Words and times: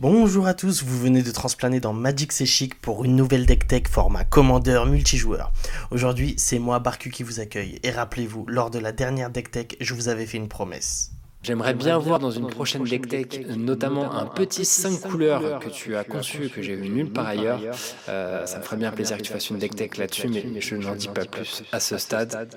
Bonjour 0.00 0.46
à 0.46 0.54
tous, 0.54 0.82
vous 0.82 0.98
venez 0.98 1.22
de 1.22 1.30
transplaner 1.30 1.78
dans 1.78 1.92
Magic 1.92 2.32
C'est 2.32 2.46
Chic 2.46 2.74
pour 2.80 3.04
une 3.04 3.16
nouvelle 3.16 3.44
deck 3.44 3.68
tech 3.68 3.82
format 3.86 4.24
commandeur 4.24 4.86
multijoueur. 4.86 5.52
Aujourd'hui, 5.90 6.32
c'est 6.38 6.58
moi 6.58 6.78
Barcu 6.78 7.10
qui 7.10 7.22
vous 7.22 7.38
accueille 7.38 7.78
et 7.82 7.90
rappelez-vous, 7.90 8.46
lors 8.48 8.70
de 8.70 8.78
la 8.78 8.92
dernière 8.92 9.28
deck 9.28 9.50
tech, 9.50 9.66
je 9.78 9.92
vous 9.92 10.08
avais 10.08 10.24
fait 10.24 10.38
une 10.38 10.48
promesse. 10.48 11.10
J'aimerais 11.42 11.74
bien 11.74 11.98
voir 11.98 12.18
dans 12.18 12.30
une 12.30 12.46
prochaine 12.46 12.84
deck 12.84 13.08
tech 13.08 13.46
notamment 13.58 14.10
un 14.14 14.24
petit 14.24 14.64
5 14.64 15.02
couleurs 15.02 15.58
que 15.58 15.68
tu 15.68 15.94
as 15.94 16.04
conçu, 16.04 16.48
que 16.48 16.62
j'ai 16.62 16.76
vu 16.76 16.88
nulle 16.88 17.12
part 17.12 17.26
ailleurs. 17.26 17.60
Euh, 18.08 18.46
ça 18.46 18.58
me 18.58 18.62
ferait 18.62 18.78
bien 18.78 18.92
plaisir 18.92 19.18
que 19.18 19.22
tu 19.22 19.32
fasses 19.34 19.50
une 19.50 19.58
deck 19.58 19.76
tech 19.76 19.98
là-dessus, 19.98 20.28
mais 20.28 20.62
je 20.62 20.76
n'en 20.76 20.94
dis 20.94 21.08
pas 21.08 21.26
plus 21.26 21.62
à 21.72 21.78
ce 21.78 21.98
stade. 21.98 22.48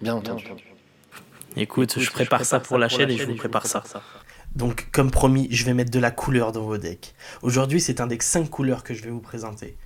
Bien 0.00 0.14
entendu. 0.14 0.44
Écoute, 1.56 1.98
je 1.98 2.10
prépare 2.12 2.44
ça 2.44 2.60
pour 2.60 2.78
la 2.78 2.88
chaîne 2.88 3.10
et 3.10 3.16
je 3.16 3.26
vous 3.26 3.34
prépare 3.34 3.66
ça. 3.66 3.82
Donc, 4.54 4.88
comme 4.92 5.10
promis, 5.10 5.48
je 5.50 5.64
vais 5.64 5.74
mettre 5.74 5.90
de 5.90 6.00
la 6.00 6.10
couleur 6.10 6.52
dans 6.52 6.62
vos 6.62 6.76
decks. 6.76 7.14
Aujourd'hui, 7.42 7.80
c'est 7.80 8.00
un 8.00 8.06
deck 8.06 8.22
5 8.22 8.50
couleurs 8.50 8.82
que 8.82 8.94
je 8.94 9.02
vais 9.02 9.10
vous 9.10 9.20
présenter. 9.20 9.76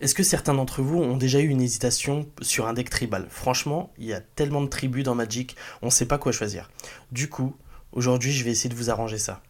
Est-ce 0.00 0.14
que 0.14 0.22
certains 0.22 0.54
d'entre 0.54 0.82
vous 0.82 0.98
ont 0.98 1.16
déjà 1.16 1.38
eu 1.40 1.48
une 1.48 1.60
hésitation 1.60 2.26
sur 2.42 2.66
un 2.66 2.72
deck 2.72 2.90
tribal? 2.90 3.26
Franchement, 3.30 3.92
il 3.98 4.06
y 4.06 4.12
a 4.12 4.20
tellement 4.20 4.62
de 4.62 4.68
tribus 4.68 5.04
dans 5.04 5.14
Magic, 5.14 5.56
on 5.82 5.86
ne 5.86 5.90
sait 5.90 6.06
pas 6.06 6.18
quoi 6.18 6.32
choisir. 6.32 6.70
Du 7.12 7.28
coup, 7.28 7.54
aujourd'hui, 7.92 8.32
je 8.32 8.44
vais 8.44 8.50
essayer 8.50 8.70
de 8.70 8.74
vous 8.74 8.90
arranger 8.90 9.18
ça. 9.18 9.40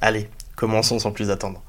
Allez, 0.00 0.30
commençons 0.56 0.98
sans 0.98 1.12
plus 1.12 1.30
attendre. 1.30 1.62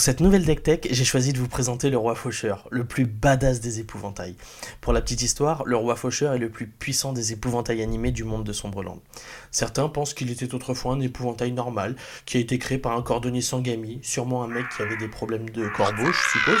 Pour 0.00 0.06
cette 0.06 0.20
nouvelle 0.20 0.46
deck 0.46 0.62
tech, 0.62 0.80
j'ai 0.90 1.04
choisi 1.04 1.34
de 1.34 1.38
vous 1.38 1.46
présenter 1.46 1.90
le 1.90 1.98
roi 1.98 2.14
faucheur, 2.14 2.66
le 2.70 2.86
plus 2.86 3.04
badass 3.04 3.60
des 3.60 3.80
épouvantails. 3.80 4.34
Pour 4.80 4.94
la 4.94 5.02
petite 5.02 5.20
histoire, 5.20 5.62
le 5.66 5.76
roi 5.76 5.94
faucheur 5.94 6.32
est 6.32 6.38
le 6.38 6.48
plus 6.48 6.66
puissant 6.66 7.12
des 7.12 7.32
épouvantails 7.32 7.82
animés 7.82 8.10
du 8.10 8.24
monde 8.24 8.44
de 8.44 8.54
Sombreland. 8.54 9.02
Certains 9.50 9.90
pensent 9.90 10.14
qu'il 10.14 10.30
était 10.30 10.54
autrefois 10.54 10.94
un 10.94 11.00
épouvantail 11.00 11.52
normal, 11.52 11.96
qui 12.24 12.38
a 12.38 12.40
été 12.40 12.58
créé 12.58 12.78
par 12.78 12.96
un 12.96 13.02
cordonnier 13.02 13.42
Sangami, 13.42 13.98
sûrement 14.00 14.42
un 14.42 14.46
mec 14.46 14.64
qui 14.74 14.80
avait 14.80 14.96
des 14.96 15.06
problèmes 15.06 15.50
de 15.50 15.68
corbeau, 15.68 16.10
je 16.10 16.38
suppose. 16.38 16.60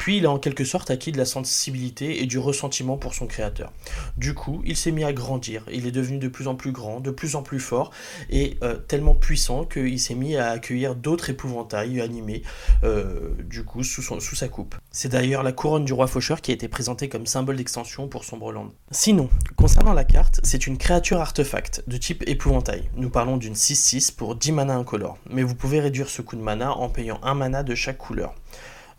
Puis 0.00 0.16
il 0.16 0.26
a 0.26 0.32
en 0.32 0.40
quelque 0.40 0.64
sorte 0.64 0.90
acquis 0.90 1.12
de 1.12 1.18
la 1.18 1.24
sensibilité 1.24 2.20
et 2.20 2.26
du 2.26 2.40
ressentiment 2.40 2.96
pour 2.96 3.14
son 3.14 3.28
créateur. 3.28 3.72
Du 4.16 4.34
coup, 4.34 4.60
il 4.64 4.76
s'est 4.76 4.90
mis 4.90 5.04
à 5.04 5.12
grandir, 5.12 5.64
il 5.72 5.86
est 5.86 5.92
devenu 5.92 6.18
de 6.18 6.26
plus 6.26 6.48
en 6.48 6.56
plus 6.56 6.72
grand, 6.72 6.98
de 6.98 7.12
plus 7.12 7.36
en 7.36 7.44
plus 7.44 7.60
fort, 7.60 7.92
et 8.28 8.58
euh, 8.64 8.74
tellement 8.74 9.14
puissant 9.14 9.66
qu'il 9.66 10.00
s'est 10.00 10.16
mis 10.16 10.36
à 10.36 10.50
accueillir 10.50 10.96
d'autres 10.96 11.30
épouvantails 11.30 12.00
animés 12.00 12.42
euh, 12.84 13.34
du 13.44 13.64
coup 13.64 13.82
sous, 13.82 14.02
sa 14.20 14.48
coupe. 14.48 14.74
C'est 14.90 15.08
d'ailleurs 15.08 15.42
la 15.42 15.52
couronne 15.52 15.84
du 15.84 15.92
roi 15.92 16.06
faucheur 16.06 16.40
qui 16.40 16.50
a 16.50 16.54
été 16.54 16.68
présentée 16.68 17.08
comme 17.08 17.26
symbole 17.26 17.56
d'extension 17.56 18.08
pour 18.08 18.24
Sombreland. 18.24 18.72
Sinon, 18.90 19.28
concernant 19.56 19.92
la 19.92 20.04
carte, 20.04 20.40
c'est 20.42 20.66
une 20.66 20.78
créature 20.78 21.20
artefact 21.20 21.84
de 21.86 21.96
type 21.96 22.24
épouvantail. 22.26 22.90
Nous 22.96 23.10
parlons 23.10 23.36
d'une 23.36 23.54
6-6 23.54 24.14
pour 24.14 24.36
10 24.36 24.52
mana 24.52 24.76
incolores, 24.76 25.18
mais 25.30 25.42
vous 25.42 25.54
pouvez 25.54 25.80
réduire 25.80 26.08
ce 26.08 26.22
coût 26.22 26.36
de 26.36 26.42
mana 26.42 26.72
en 26.72 26.88
payant 26.88 27.20
un 27.22 27.34
mana 27.34 27.62
de 27.62 27.74
chaque 27.74 27.98
couleur. 27.98 28.34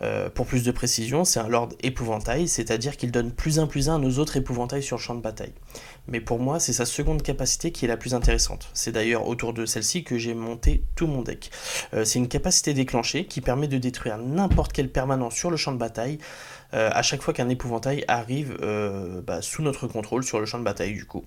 Euh, 0.04 0.30
pour 0.30 0.46
plus 0.46 0.64
de 0.64 0.72
précision, 0.72 1.24
c'est 1.24 1.40
un 1.40 1.48
Lord 1.48 1.70
épouvantail, 1.82 2.48
c'est-à-dire 2.48 2.98
qu'il 2.98 3.12
donne 3.12 3.32
plus 3.32 3.60
un 3.60 3.68
plus 3.68 3.90
un 3.90 3.96
à 3.96 4.00
nos 4.00 4.20
autres 4.20 4.36
épouvantails 4.36 4.84
sur 4.84 4.98
le 4.98 5.02
champ 5.02 5.16
de 5.16 5.22
bataille. 5.22 5.54
Mais 6.08 6.20
pour 6.20 6.40
moi, 6.40 6.60
c'est 6.60 6.74
sa 6.74 6.86
seconde 6.86 7.24
capacité 7.24 7.72
qui 7.72 7.86
est 7.86 7.88
la 7.88 7.96
plus 7.96 8.14
intéressante. 8.14 8.70
C'est 8.74 8.92
d'ailleurs 8.92 9.28
autour 9.28 9.54
de 9.54 9.66
celle-ci 9.66 10.04
que 10.04 10.18
j'ai 10.18 10.34
monté 10.34 10.84
tout 10.96 11.08
mon 11.08 11.22
deck. 11.22 11.52
Euh, 11.94 12.04
c'est 12.04 12.20
une 12.20 12.28
capacité 12.28 12.74
déclenchée 12.74 13.26
qui 13.26 13.40
permet 13.40 13.68
de 13.68 13.78
détruire 13.78 14.18
n'importe 14.18 14.74
quel 14.74 14.90
permanent 14.90 15.30
sur 15.30 15.50
le 15.50 15.58
champ 15.58 15.72
de 15.72 15.78
bataille 15.78 16.18
euh, 16.74 16.90
à 16.92 17.02
chaque 17.02 17.22
fois 17.22 17.34
qu'un 17.34 17.50
épouvantail 17.50 18.04
arrive 18.08 18.58
bah, 19.26 19.42
sous 19.42 19.62
notre 19.62 19.88
contrôle 19.88 20.24
sur 20.24 20.40
le 20.40 20.46
champ 20.46 20.60
de 20.60 20.64
bataille 20.64 20.94
du 20.94 21.06
coup. 21.06 21.24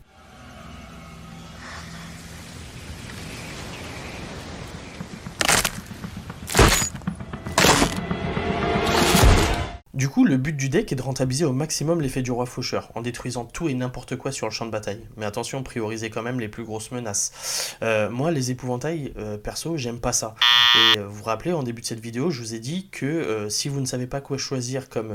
Du 9.97 10.11
coup, 10.11 10.27
le 10.27 10.37
but 10.37 10.55
du 10.55 10.69
deck 10.69 10.93
est 10.93 10.95
de 10.95 11.01
rentabiliser 11.01 11.47
au 11.47 11.55
maximum 11.55 12.03
l'effet 12.03 12.21
du 12.21 12.31
roi 12.31 12.45
faucheur, 12.45 12.91
en 12.95 13.01
détruisant 13.01 13.47
tout 13.47 13.71
et 13.71 13.73
n'importe 13.73 14.15
quoi 14.17 14.31
sur 14.31 14.47
le 14.47 14.53
champ 14.53 14.67
de 14.67 14.71
bataille. 14.71 15.01
Mais 15.17 15.25
attention, 15.25 15.63
priorisez 15.63 16.11
quand 16.11 16.21
même 16.21 16.39
les 16.39 16.49
plus 16.49 16.65
grosses 16.65 16.91
menaces. 16.91 17.79
Euh, 17.81 18.11
moi, 18.11 18.31
les 18.31 18.51
épouvantails, 18.51 19.15
euh, 19.17 19.39
perso, 19.39 19.79
j'aime 19.79 19.99
pas 19.99 20.13
ça. 20.13 20.35
Et 20.75 20.99
euh, 20.99 21.07
vous 21.07 21.15
vous 21.15 21.25
rappelez, 21.25 21.55
en 21.55 21.63
début 21.63 21.81
de 21.81 21.87
cette 21.87 22.01
vidéo, 22.01 22.29
je 22.29 22.43
vous 22.43 22.55
ai 22.55 22.59
dit 22.59 22.91
que 22.91 23.47
si 23.49 23.71
vous 23.71 23.81
ne 23.81 23.87
savez 23.87 24.07
pas 24.07 24.21
quoi 24.21 24.37
choisir 24.37 24.91
comme, 24.91 25.15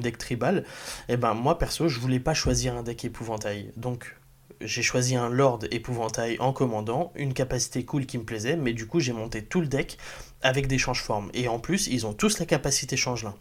deck 0.00 0.16
tribal, 0.16 0.64
eh 1.10 1.18
ben 1.18 1.34
moi, 1.34 1.58
perso, 1.58 1.88
je 1.88 2.00
voulais 2.00 2.18
pas 2.18 2.32
choisir 2.32 2.74
un 2.74 2.82
deck 2.82 3.04
épouvantail. 3.04 3.72
Donc, 3.76 4.16
j'ai 4.62 4.82
choisi 4.82 5.16
un 5.16 5.28
Lord 5.28 5.60
épouvantail 5.70 6.36
en 6.40 6.52
commandant, 6.52 7.12
une 7.14 7.34
capacité 7.34 7.84
cool 7.84 8.06
qui 8.06 8.18
me 8.18 8.24
plaisait, 8.24 8.56
mais 8.56 8.72
du 8.72 8.86
coup 8.86 9.00
j'ai 9.00 9.12
monté 9.12 9.42
tout 9.42 9.60
le 9.60 9.66
deck 9.66 9.98
avec 10.44 10.68
des 10.68 10.78
change-formes. 10.78 11.30
Et 11.34 11.48
en 11.48 11.58
plus, 11.58 11.88
ils 11.88 12.06
ont 12.06 12.12
tous 12.12 12.38
la 12.38 12.46
capacité 12.46 12.96
changelin. 12.96 13.34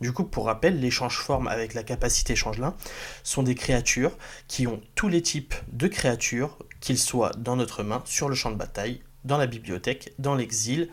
Du 0.00 0.12
coup, 0.12 0.24
pour 0.24 0.46
rappel, 0.46 0.78
les 0.78 0.90
change-formes 0.90 1.48
avec 1.48 1.74
la 1.74 1.82
capacité 1.82 2.36
changelin 2.36 2.76
sont 3.24 3.42
des 3.42 3.56
créatures 3.56 4.12
qui 4.46 4.68
ont 4.68 4.80
tous 4.94 5.08
les 5.08 5.22
types 5.22 5.54
de 5.72 5.88
créatures, 5.88 6.56
qu'ils 6.80 6.98
soient 6.98 7.32
dans 7.36 7.56
notre 7.56 7.82
main, 7.82 8.02
sur 8.04 8.28
le 8.28 8.34
champ 8.34 8.52
de 8.52 8.56
bataille, 8.56 9.02
dans 9.24 9.38
la 9.38 9.46
bibliothèque, 9.46 10.12
dans 10.18 10.34
l'exil, 10.34 10.88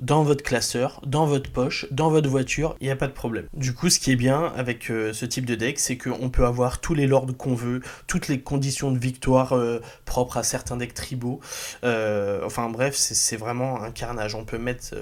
dans 0.00 0.22
votre 0.22 0.42
classeur, 0.42 1.00
dans 1.06 1.26
votre 1.26 1.50
poche, 1.50 1.86
dans 1.90 2.10
votre 2.10 2.28
voiture, 2.28 2.76
il 2.80 2.86
n'y 2.86 2.90
a 2.90 2.96
pas 2.96 3.06
de 3.06 3.12
problème. 3.12 3.46
Du 3.54 3.74
coup, 3.74 3.90
ce 3.90 3.98
qui 3.98 4.10
est 4.10 4.16
bien 4.16 4.52
avec 4.56 4.90
euh, 4.90 5.12
ce 5.12 5.26
type 5.26 5.44
de 5.44 5.54
deck, 5.54 5.78
c'est 5.78 5.98
qu'on 5.98 6.30
peut 6.30 6.46
avoir 6.46 6.80
tous 6.80 6.94
les 6.94 7.06
lords 7.06 7.26
qu'on 7.36 7.54
veut, 7.54 7.82
toutes 8.06 8.28
les 8.28 8.40
conditions 8.40 8.90
de 8.90 8.98
victoire 8.98 9.52
euh, 9.52 9.80
propres 10.04 10.38
à 10.38 10.42
certains 10.42 10.76
decks 10.76 10.94
tribaux. 10.94 11.40
Euh, 11.84 12.40
enfin 12.44 12.68
bref, 12.68 12.94
c'est 12.96 13.36
vraiment 13.36 13.82
un 13.82 13.90
carnage. 13.90 14.34
On 14.34 14.44
peut 14.44 14.58
mettre 14.58 14.94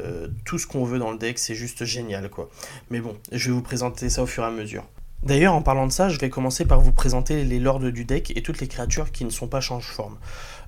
tout 0.44 0.58
ce 0.58 0.66
qu'on 0.66 0.84
veut 0.84 0.98
dans 0.98 1.12
le 1.12 1.18
deck, 1.18 1.38
c'est 1.38 1.54
juste 1.54 1.84
génial 1.84 2.28
quoi. 2.28 2.48
Mais 2.90 3.00
bon, 3.00 3.16
je 3.32 3.48
vais 3.48 3.54
vous 3.54 3.62
présenter 3.62 4.08
ça 4.10 4.22
au 4.22 4.26
fur 4.26 4.44
et 4.44 4.46
à 4.46 4.50
mesure. 4.50 4.84
D'ailleurs, 5.22 5.54
en 5.54 5.60
parlant 5.60 5.86
de 5.86 5.92
ça, 5.92 6.08
je 6.08 6.18
vais 6.18 6.30
commencer 6.30 6.64
par 6.64 6.80
vous 6.80 6.92
présenter 6.92 7.44
les 7.44 7.58
lords 7.58 7.80
du 7.80 8.04
deck 8.04 8.32
et 8.36 8.42
toutes 8.42 8.60
les 8.60 8.68
créatures 8.68 9.12
qui 9.12 9.24
ne 9.24 9.30
sont 9.30 9.48
pas 9.48 9.60
change-forme. 9.60 10.18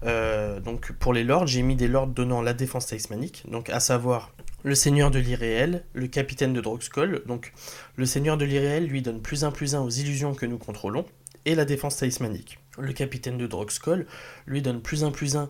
Euh, 0.05 0.61
donc 0.61 0.93
pour 0.93 1.15
les 1.15 1.25
lords, 1.25 1.47
j'ai 1.47 1.63
mis 1.63 1.75
des 1.75 1.89
lords 1.89 2.07
donnant 2.07 2.43
la 2.43 2.53
défense 2.53 2.87
talismanique, 2.87 3.45
donc 3.49 3.71
à 3.71 3.81
savoir 3.81 4.33
le 4.62 4.75
seigneur 4.75 5.11
de 5.11 5.19
l'irréel, 5.19 5.85
le 5.95 6.07
capitaine 6.07 6.53
de 6.53 6.61
Droxcol. 6.61 7.23
Donc 7.27 7.53
le 7.97 8.05
seigneur 8.05 8.37
de 8.37 8.45
l'irréel 8.45 8.87
lui 8.87 9.01
donne 9.01 9.21
plus 9.21 9.45
un 9.45 9.51
plus 9.51 9.75
un 9.75 9.81
aux 9.81 9.91
illusions 9.91 10.35
que 10.35 10.45
nous 10.45 10.59
contrôlons, 10.59 11.07
et 11.45 11.55
la 11.55 11.65
défense 11.65 11.97
talismanique. 11.97 12.59
Le 12.79 12.93
capitaine 12.93 13.39
de 13.39 13.47
Droxcol 13.47 14.07
lui 14.47 14.62
donne 14.62 14.81
plus 14.81 15.05
un 15.05 15.11
plus 15.11 15.37
un 15.37 15.49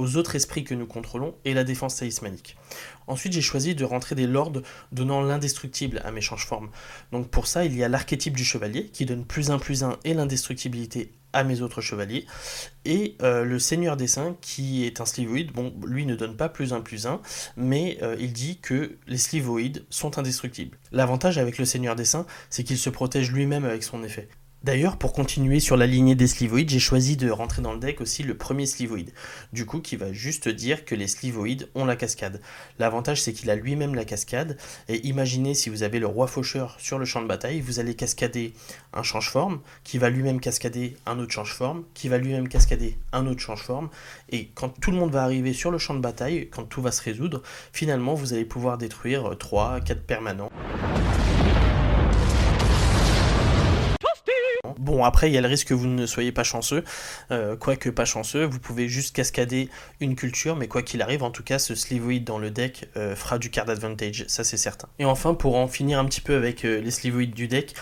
aux 0.00 0.16
autres 0.16 0.34
esprits 0.34 0.64
que 0.64 0.74
nous 0.74 0.86
contrôlons 0.86 1.34
et 1.44 1.52
la 1.52 1.62
défense 1.62 1.96
talismanique. 1.96 2.56
Ensuite, 3.06 3.34
j'ai 3.34 3.42
choisi 3.42 3.74
de 3.74 3.84
rentrer 3.84 4.14
des 4.14 4.26
lords 4.26 4.52
donnant 4.92 5.20
l'indestructible 5.20 6.00
à 6.04 6.10
mes 6.10 6.22
change-formes. 6.22 6.70
Donc 7.12 7.28
pour 7.28 7.46
ça, 7.46 7.66
il 7.66 7.76
y 7.76 7.84
a 7.84 7.88
l'archétype 7.88 8.34
du 8.34 8.44
chevalier 8.44 8.86
qui 8.86 9.04
donne 9.04 9.26
plus 9.26 9.50
un 9.50 9.58
plus 9.58 9.84
un 9.84 9.98
et 10.04 10.14
l'indestructibilité 10.14 11.12
à 11.32 11.44
mes 11.44 11.60
autres 11.60 11.82
chevaliers. 11.82 12.26
Et 12.86 13.16
euh, 13.22 13.44
le 13.44 13.58
Seigneur 13.58 13.96
des 13.96 14.06
Saints, 14.06 14.36
qui 14.40 14.84
est 14.84 15.00
un 15.02 15.06
slivoïde, 15.06 15.52
bon, 15.52 15.72
lui 15.86 16.06
ne 16.06 16.16
donne 16.16 16.36
pas 16.36 16.48
plus 16.48 16.72
un 16.72 16.80
plus 16.80 17.06
un, 17.06 17.20
mais 17.56 17.98
euh, 18.02 18.16
il 18.18 18.32
dit 18.32 18.58
que 18.58 18.96
les 19.06 19.18
slivoïdes 19.18 19.84
sont 19.90 20.18
indestructibles. 20.18 20.78
L'avantage 20.92 21.36
avec 21.36 21.58
le 21.58 21.66
Seigneur 21.66 21.94
des 21.94 22.06
Saints, 22.06 22.26
c'est 22.48 22.64
qu'il 22.64 22.78
se 22.78 22.90
protège 22.90 23.30
lui-même 23.30 23.64
avec 23.64 23.82
son 23.82 24.02
effet. 24.02 24.28
D'ailleurs, 24.62 24.98
pour 24.98 25.14
continuer 25.14 25.58
sur 25.58 25.78
la 25.78 25.86
lignée 25.86 26.14
des 26.14 26.26
slivoïdes, 26.26 26.68
j'ai 26.68 26.78
choisi 26.78 27.16
de 27.16 27.30
rentrer 27.30 27.62
dans 27.62 27.72
le 27.72 27.78
deck 27.78 28.02
aussi 28.02 28.22
le 28.22 28.36
premier 28.36 28.66
slivoïde. 28.66 29.10
Du 29.54 29.64
coup, 29.64 29.80
qui 29.80 29.96
va 29.96 30.12
juste 30.12 30.50
dire 30.50 30.84
que 30.84 30.94
les 30.94 31.06
slivoïdes 31.06 31.70
ont 31.74 31.86
la 31.86 31.96
cascade. 31.96 32.42
L'avantage, 32.78 33.22
c'est 33.22 33.32
qu'il 33.32 33.48
a 33.48 33.54
lui-même 33.54 33.94
la 33.94 34.04
cascade. 34.04 34.58
Et 34.90 35.06
imaginez 35.06 35.54
si 35.54 35.70
vous 35.70 35.82
avez 35.82 35.98
le 35.98 36.06
roi 36.06 36.26
faucheur 36.26 36.76
sur 36.78 36.98
le 36.98 37.06
champ 37.06 37.22
de 37.22 37.26
bataille, 37.26 37.62
vous 37.62 37.80
allez 37.80 37.94
cascader 37.94 38.52
un 38.92 39.02
change-forme, 39.02 39.60
qui 39.82 39.96
va 39.96 40.10
lui-même 40.10 40.40
cascader 40.40 40.94
un 41.06 41.18
autre 41.18 41.32
change-forme, 41.32 41.84
qui 41.94 42.08
va 42.08 42.18
lui-même 42.18 42.48
cascader 42.48 42.98
un 43.12 43.26
autre 43.26 43.40
change-forme. 43.40 43.88
Et 44.28 44.50
quand 44.54 44.78
tout 44.78 44.90
le 44.90 44.98
monde 44.98 45.12
va 45.12 45.22
arriver 45.22 45.54
sur 45.54 45.70
le 45.70 45.78
champ 45.78 45.94
de 45.94 46.00
bataille, 46.00 46.50
quand 46.50 46.64
tout 46.64 46.82
va 46.82 46.92
se 46.92 47.02
résoudre, 47.02 47.42
finalement, 47.72 48.12
vous 48.12 48.34
allez 48.34 48.44
pouvoir 48.44 48.76
détruire 48.76 49.38
3, 49.38 49.80
4 49.80 50.02
permanents. 50.02 50.50
Bon, 54.80 55.04
après, 55.04 55.30
il 55.30 55.34
y 55.34 55.38
a 55.38 55.42
le 55.42 55.46
risque 55.46 55.68
que 55.68 55.74
vous 55.74 55.86
ne 55.86 56.06
soyez 56.06 56.32
pas 56.32 56.42
chanceux. 56.42 56.82
Euh, 57.30 57.54
quoique 57.54 57.90
pas 57.90 58.06
chanceux, 58.06 58.46
vous 58.46 58.58
pouvez 58.58 58.88
juste 58.88 59.14
cascader 59.14 59.68
une 60.00 60.16
culture, 60.16 60.56
mais 60.56 60.68
quoi 60.68 60.80
qu'il 60.80 61.02
arrive, 61.02 61.22
en 61.22 61.30
tout 61.30 61.42
cas, 61.42 61.58
ce 61.58 61.74
Slivoid 61.74 62.20
dans 62.20 62.38
le 62.38 62.50
deck 62.50 62.88
euh, 62.96 63.14
fera 63.14 63.38
du 63.38 63.50
card 63.50 63.68
advantage, 63.68 64.24
ça 64.26 64.42
c'est 64.42 64.56
certain. 64.56 64.88
Et 64.98 65.04
enfin, 65.04 65.34
pour 65.34 65.56
en 65.56 65.68
finir 65.68 65.98
un 65.98 66.06
petit 66.06 66.22
peu 66.22 66.34
avec 66.34 66.64
euh, 66.64 66.80
les 66.80 66.90
Slivoids 66.90 67.26
du 67.26 67.46
deck, 67.46 67.74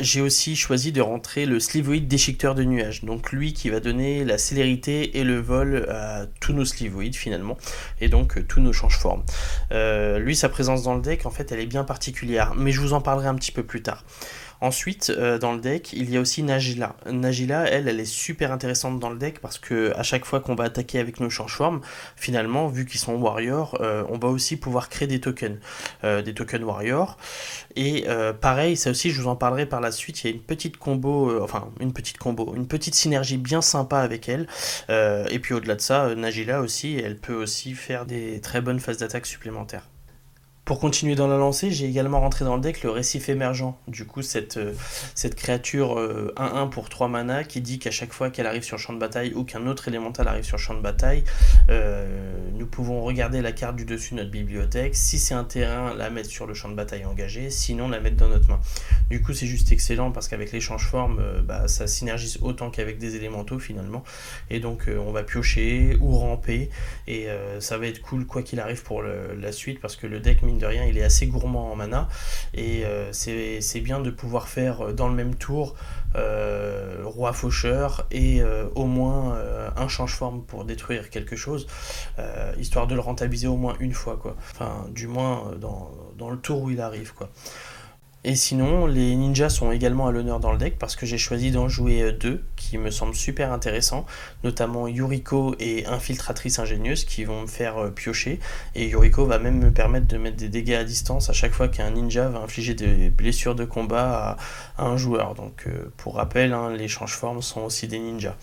j'ai 0.00 0.20
aussi 0.20 0.56
choisi 0.56 0.90
de 0.90 1.00
rentrer 1.00 1.46
le 1.46 1.60
Slivoid 1.60 2.00
déchiqueteur 2.00 2.56
de 2.56 2.64
nuages. 2.64 3.04
Donc 3.04 3.30
lui 3.30 3.52
qui 3.52 3.70
va 3.70 3.78
donner 3.78 4.24
la 4.24 4.36
célérité 4.36 5.18
et 5.18 5.24
le 5.24 5.40
vol 5.40 5.86
à 5.88 6.26
tous 6.40 6.52
nos 6.52 6.64
Slivoids 6.64 7.12
finalement, 7.12 7.56
et 8.00 8.08
donc 8.08 8.46
tous 8.48 8.60
nos 8.60 8.72
change-formes. 8.72 9.22
lui, 9.70 10.34
sa 10.34 10.48
présence 10.48 10.82
dans 10.82 10.96
le 10.96 11.02
deck, 11.02 11.24
en 11.24 11.30
fait, 11.30 11.52
elle 11.52 11.60
est 11.60 11.66
bien 11.66 11.84
particulière, 11.84 12.54
mais 12.56 12.72
je 12.72 12.80
vous 12.80 12.94
en 12.94 13.00
parlerai 13.00 13.28
un 13.28 13.36
petit 13.36 13.52
peu 13.52 13.62
plus 13.62 13.82
tard. 13.82 14.04
Ensuite, 14.62 15.10
euh, 15.10 15.40
dans 15.40 15.54
le 15.54 15.60
deck, 15.60 15.92
il 15.92 16.08
y 16.08 16.16
a 16.16 16.20
aussi 16.20 16.44
Nagila. 16.44 16.94
Nagila, 17.10 17.64
elle, 17.68 17.88
elle 17.88 17.98
est 17.98 18.04
super 18.04 18.52
intéressante 18.52 19.00
dans 19.00 19.10
le 19.10 19.18
deck 19.18 19.40
parce 19.40 19.58
que 19.58 19.92
à 19.96 20.04
chaque 20.04 20.24
fois 20.24 20.38
qu'on 20.38 20.54
va 20.54 20.62
attaquer 20.62 21.00
avec 21.00 21.18
nos 21.18 21.28
change-formes, 21.30 21.80
finalement, 22.14 22.68
vu 22.68 22.86
qu'ils 22.86 23.00
sont 23.00 23.16
warriors, 23.16 23.76
euh, 23.80 24.04
on 24.08 24.18
va 24.18 24.28
aussi 24.28 24.56
pouvoir 24.56 24.88
créer 24.88 25.08
des 25.08 25.20
tokens, 25.20 25.58
euh, 26.04 26.22
des 26.22 26.32
tokens 26.32 26.62
warriors. 26.62 27.18
Et 27.74 28.06
pareil, 28.40 28.76
ça 28.76 28.90
aussi, 28.90 29.10
je 29.10 29.20
vous 29.20 29.28
en 29.28 29.34
parlerai 29.34 29.66
par 29.66 29.80
la 29.80 29.90
suite. 29.90 30.22
Il 30.22 30.30
y 30.30 30.32
a 30.32 30.36
une 30.36 30.42
petite 30.42 30.76
combo, 30.76 31.42
enfin 31.42 31.68
une 31.80 31.92
petite 31.92 32.18
combo, 32.18 32.54
une 32.54 32.68
petite 32.68 32.94
synergie 32.94 33.38
bien 33.38 33.62
sympa 33.62 33.98
avec 33.98 34.28
elle. 34.28 34.46
et 34.88 35.38
puis 35.40 35.54
au-delà 35.54 35.74
de 35.74 35.80
ça, 35.80 36.14
Nagila 36.14 36.60
aussi, 36.60 37.00
elle 37.02 37.16
peut 37.16 37.34
aussi 37.34 37.74
faire 37.74 38.06
des 38.06 38.40
très 38.40 38.60
bonnes 38.60 38.78
phases 38.78 38.98
d'attaque 38.98 39.26
supplémentaires. 39.26 39.91
Pour 40.64 40.78
continuer 40.78 41.16
dans 41.16 41.26
la 41.26 41.38
lancée, 41.38 41.72
j'ai 41.72 41.86
également 41.86 42.20
rentré 42.20 42.44
dans 42.44 42.54
le 42.54 42.60
deck 42.60 42.84
le 42.84 42.90
récif 42.90 43.28
émergent. 43.28 43.74
Du 43.88 44.06
coup, 44.06 44.22
cette, 44.22 44.58
euh, 44.58 44.72
cette 45.16 45.34
créature 45.34 45.98
1-1 46.36 46.38
euh, 46.38 46.66
pour 46.66 46.88
3 46.88 47.08
mana 47.08 47.42
qui 47.42 47.60
dit 47.60 47.80
qu'à 47.80 47.90
chaque 47.90 48.12
fois 48.12 48.30
qu'elle 48.30 48.46
arrive 48.46 48.62
sur 48.62 48.78
champ 48.78 48.92
de 48.92 48.98
bataille 49.00 49.32
ou 49.34 49.42
qu'un 49.42 49.66
autre 49.66 49.88
élémental 49.88 50.28
arrive 50.28 50.44
sur 50.44 50.60
champ 50.60 50.74
de 50.74 50.80
bataille, 50.80 51.24
euh, 51.68 52.06
nous 52.54 52.66
pouvons 52.66 53.02
regarder 53.02 53.42
la 53.42 53.50
carte 53.50 53.74
du 53.74 53.84
dessus 53.84 54.14
de 54.14 54.20
notre 54.20 54.30
bibliothèque. 54.30 54.94
Si 54.94 55.18
c'est 55.18 55.34
un 55.34 55.42
terrain, 55.42 55.94
la 55.94 56.10
mettre 56.10 56.30
sur 56.30 56.46
le 56.46 56.54
champ 56.54 56.68
de 56.68 56.76
bataille 56.76 57.04
engagé, 57.06 57.50
sinon 57.50 57.88
la 57.88 57.98
mettre 57.98 58.16
dans 58.16 58.28
notre 58.28 58.48
main. 58.48 58.60
Du 59.10 59.20
coup, 59.20 59.32
c'est 59.32 59.48
juste 59.48 59.72
excellent 59.72 60.12
parce 60.12 60.28
qu'avec 60.28 60.52
l'échange 60.52 60.86
forme, 60.86 61.20
bah, 61.42 61.66
ça 61.66 61.88
synergise 61.88 62.38
autant 62.40 62.70
qu'avec 62.70 62.98
des 62.98 63.16
élémentaux 63.16 63.58
finalement. 63.58 64.04
Et 64.48 64.60
donc, 64.60 64.88
on 64.88 65.10
va 65.10 65.24
piocher 65.24 65.96
ou 66.00 66.16
ramper 66.16 66.70
et 67.08 67.26
ça 67.58 67.78
va 67.78 67.88
être 67.88 68.00
cool 68.00 68.26
quoi 68.26 68.42
qu'il 68.42 68.60
arrive 68.60 68.84
pour 68.84 69.02
la 69.02 69.50
suite 69.50 69.80
parce 69.80 69.96
que 69.96 70.06
le 70.06 70.20
deck 70.20 70.40
de 70.58 70.66
rien, 70.66 70.84
il 70.84 70.98
est 70.98 71.02
assez 71.02 71.26
gourmand 71.26 71.72
en 71.72 71.76
mana. 71.76 72.08
Et 72.54 72.84
euh, 72.84 73.12
c'est 73.12 73.80
bien 73.80 74.00
de 74.00 74.10
pouvoir 74.10 74.48
faire 74.48 74.82
euh, 74.82 74.92
dans 74.92 75.08
le 75.08 75.14
même 75.14 75.34
tour 75.34 75.74
euh, 76.14 77.02
roi 77.04 77.32
faucheur 77.32 78.06
et 78.10 78.42
au 78.74 78.84
moins 78.84 79.38
un 79.76 79.88
change-forme 79.88 80.42
pour 80.42 80.64
détruire 80.64 81.08
quelque 81.08 81.36
chose, 81.36 81.66
histoire 82.58 82.86
de 82.86 82.94
le 82.94 83.00
rentabiliser 83.00 83.46
au 83.46 83.56
moins 83.56 83.76
une 83.80 83.94
fois, 83.94 84.18
quoi. 84.20 84.36
Enfin, 84.50 84.86
du 84.90 85.06
moins 85.06 85.52
dans, 85.58 85.90
dans 86.18 86.28
le 86.28 86.36
tour 86.36 86.62
où 86.62 86.70
il 86.70 86.80
arrive, 86.80 87.14
quoi. 87.14 87.30
Et 88.24 88.36
sinon, 88.36 88.86
les 88.86 89.16
ninjas 89.16 89.48
sont 89.48 89.72
également 89.72 90.06
à 90.06 90.12
l'honneur 90.12 90.38
dans 90.38 90.52
le 90.52 90.58
deck 90.58 90.78
parce 90.78 90.94
que 90.94 91.06
j'ai 91.06 91.18
choisi 91.18 91.50
d'en 91.50 91.68
jouer 91.68 92.02
euh, 92.02 92.12
deux 92.12 92.44
qui 92.54 92.78
me 92.78 92.92
semblent 92.92 93.16
super 93.16 93.52
intéressants, 93.52 94.06
notamment 94.44 94.86
Yuriko 94.86 95.56
et 95.58 95.86
Infiltratrice 95.86 96.60
Ingénieuse 96.60 97.04
qui 97.04 97.24
vont 97.24 97.42
me 97.42 97.46
faire 97.48 97.78
euh, 97.78 97.90
piocher. 97.90 98.38
Et 98.76 98.86
Yuriko 98.86 99.26
va 99.26 99.40
même 99.40 99.58
me 99.58 99.72
permettre 99.72 100.06
de 100.06 100.18
mettre 100.18 100.36
des 100.36 100.48
dégâts 100.48 100.74
à 100.74 100.84
distance 100.84 101.30
à 101.30 101.32
chaque 101.32 101.52
fois 101.52 101.66
qu'un 101.66 101.90
ninja 101.90 102.28
va 102.28 102.38
infliger 102.38 102.74
des 102.74 103.10
blessures 103.10 103.56
de 103.56 103.64
combat 103.64 104.36
à, 104.78 104.84
un 104.84 104.96
joueur. 104.96 105.34
Donc, 105.34 105.64
euh, 105.66 105.92
pour 105.96 106.14
rappel, 106.14 106.52
hein, 106.52 106.70
les 106.70 106.86
change-formes 106.86 107.42
sont 107.42 107.62
aussi 107.62 107.88
des 107.88 107.98
ninjas. 107.98 108.36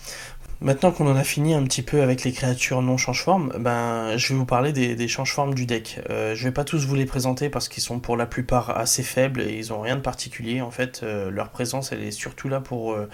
Maintenant 0.62 0.92
qu'on 0.92 1.06
en 1.06 1.16
a 1.16 1.24
fini 1.24 1.54
un 1.54 1.64
petit 1.64 1.80
peu 1.80 2.02
avec 2.02 2.22
les 2.22 2.32
créatures 2.32 2.82
non 2.82 2.98
change-forme, 2.98 3.54
ben, 3.58 4.18
je 4.18 4.34
vais 4.34 4.38
vous 4.38 4.44
parler 4.44 4.72
des, 4.72 4.94
des 4.94 5.08
change-formes 5.08 5.54
du 5.54 5.64
deck. 5.64 6.00
Euh, 6.10 6.34
je 6.34 6.44
vais 6.44 6.52
pas 6.52 6.64
tous 6.64 6.84
vous 6.84 6.94
les 6.94 7.06
présenter 7.06 7.48
parce 7.48 7.66
qu'ils 7.66 7.82
sont 7.82 7.98
pour 7.98 8.14
la 8.14 8.26
plupart 8.26 8.76
assez 8.76 9.02
faibles 9.02 9.40
et 9.40 9.56
ils 9.56 9.72
ont 9.72 9.80
rien 9.80 9.96
de 9.96 10.02
particulier. 10.02 10.60
En 10.60 10.70
fait, 10.70 11.00
euh, 11.02 11.30
leur 11.30 11.48
présence, 11.48 11.92
elle 11.92 12.02
est 12.02 12.10
surtout 12.10 12.50
là 12.50 12.60
pour 12.60 12.92
euh, 12.92 13.08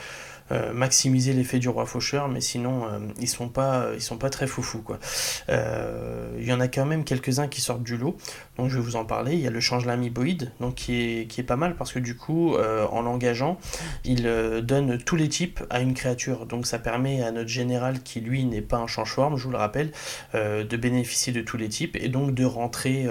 euh, 0.53 0.73
maximiser 0.73 1.33
l'effet 1.33 1.59
du 1.59 1.69
roi 1.69 1.87
faucheur, 1.87 2.29
mais 2.29 2.41
sinon 2.41 2.85
euh, 2.85 2.99
ils 3.21 3.29
sont 3.29 3.49
pas 3.49 3.87
ils 3.95 4.01
sont 4.01 4.17
pas 4.17 4.31
très 4.31 4.47
foufou 4.47 4.81
quoi. 4.81 5.01
Euh, 5.49 6.37
il 6.39 6.47
y 6.47 6.53
en 6.53 6.61
a 6.61 6.69
quand 6.69 6.87
même 6.87 7.03
quelques-uns 7.03 7.49
qui 7.49 7.61
sortent 7.61 7.83
du 7.83 7.97
lot, 7.97 8.17
donc 8.57 8.71
je 8.71 8.77
vais 8.77 8.83
vous 8.83 8.95
en 8.95 9.05
parler. 9.05 9.35
Il 9.35 9.41
y 9.41 9.47
a 9.49 9.51
le 9.51 9.59
change 9.59 9.87
lamiboïde, 9.87 10.53
donc 10.61 10.77
qui 10.77 10.95
est, 10.95 11.27
qui 11.27 11.41
est 11.41 11.45
pas 11.45 11.57
mal 11.57 11.75
parce 11.75 11.93
que 11.93 11.99
du 11.99 12.17
coup 12.17 12.57
en 12.57 13.03
l'engageant, 13.03 13.59
il 14.05 14.23
donne 14.63 14.99
tous 14.99 15.17
les 15.17 15.29
types 15.29 15.63
à 15.71 15.81
une 15.81 15.95
créature, 15.95 16.47
donc 16.47 16.67
ça 16.67 16.79
permet 16.79 17.23
à 17.23 17.33
notre 17.33 17.49
général 17.49 18.03
qui 18.03 18.21
lui 18.21 18.45
n'est 18.45 18.63
pas 18.63 18.77
un 18.77 18.87
change-forme, 18.87 19.37
je 19.37 19.45
vous 19.45 19.51
le 19.51 19.57
rappelle, 19.57 19.91
de 20.35 20.77
bénéficier 20.77 21.33
de 21.33 21.41
tous 21.41 21.57
les 21.57 21.69
types 21.69 21.97
et 21.97 22.09
donc 22.09 22.35
de 22.35 22.45
rentrer 22.45 23.07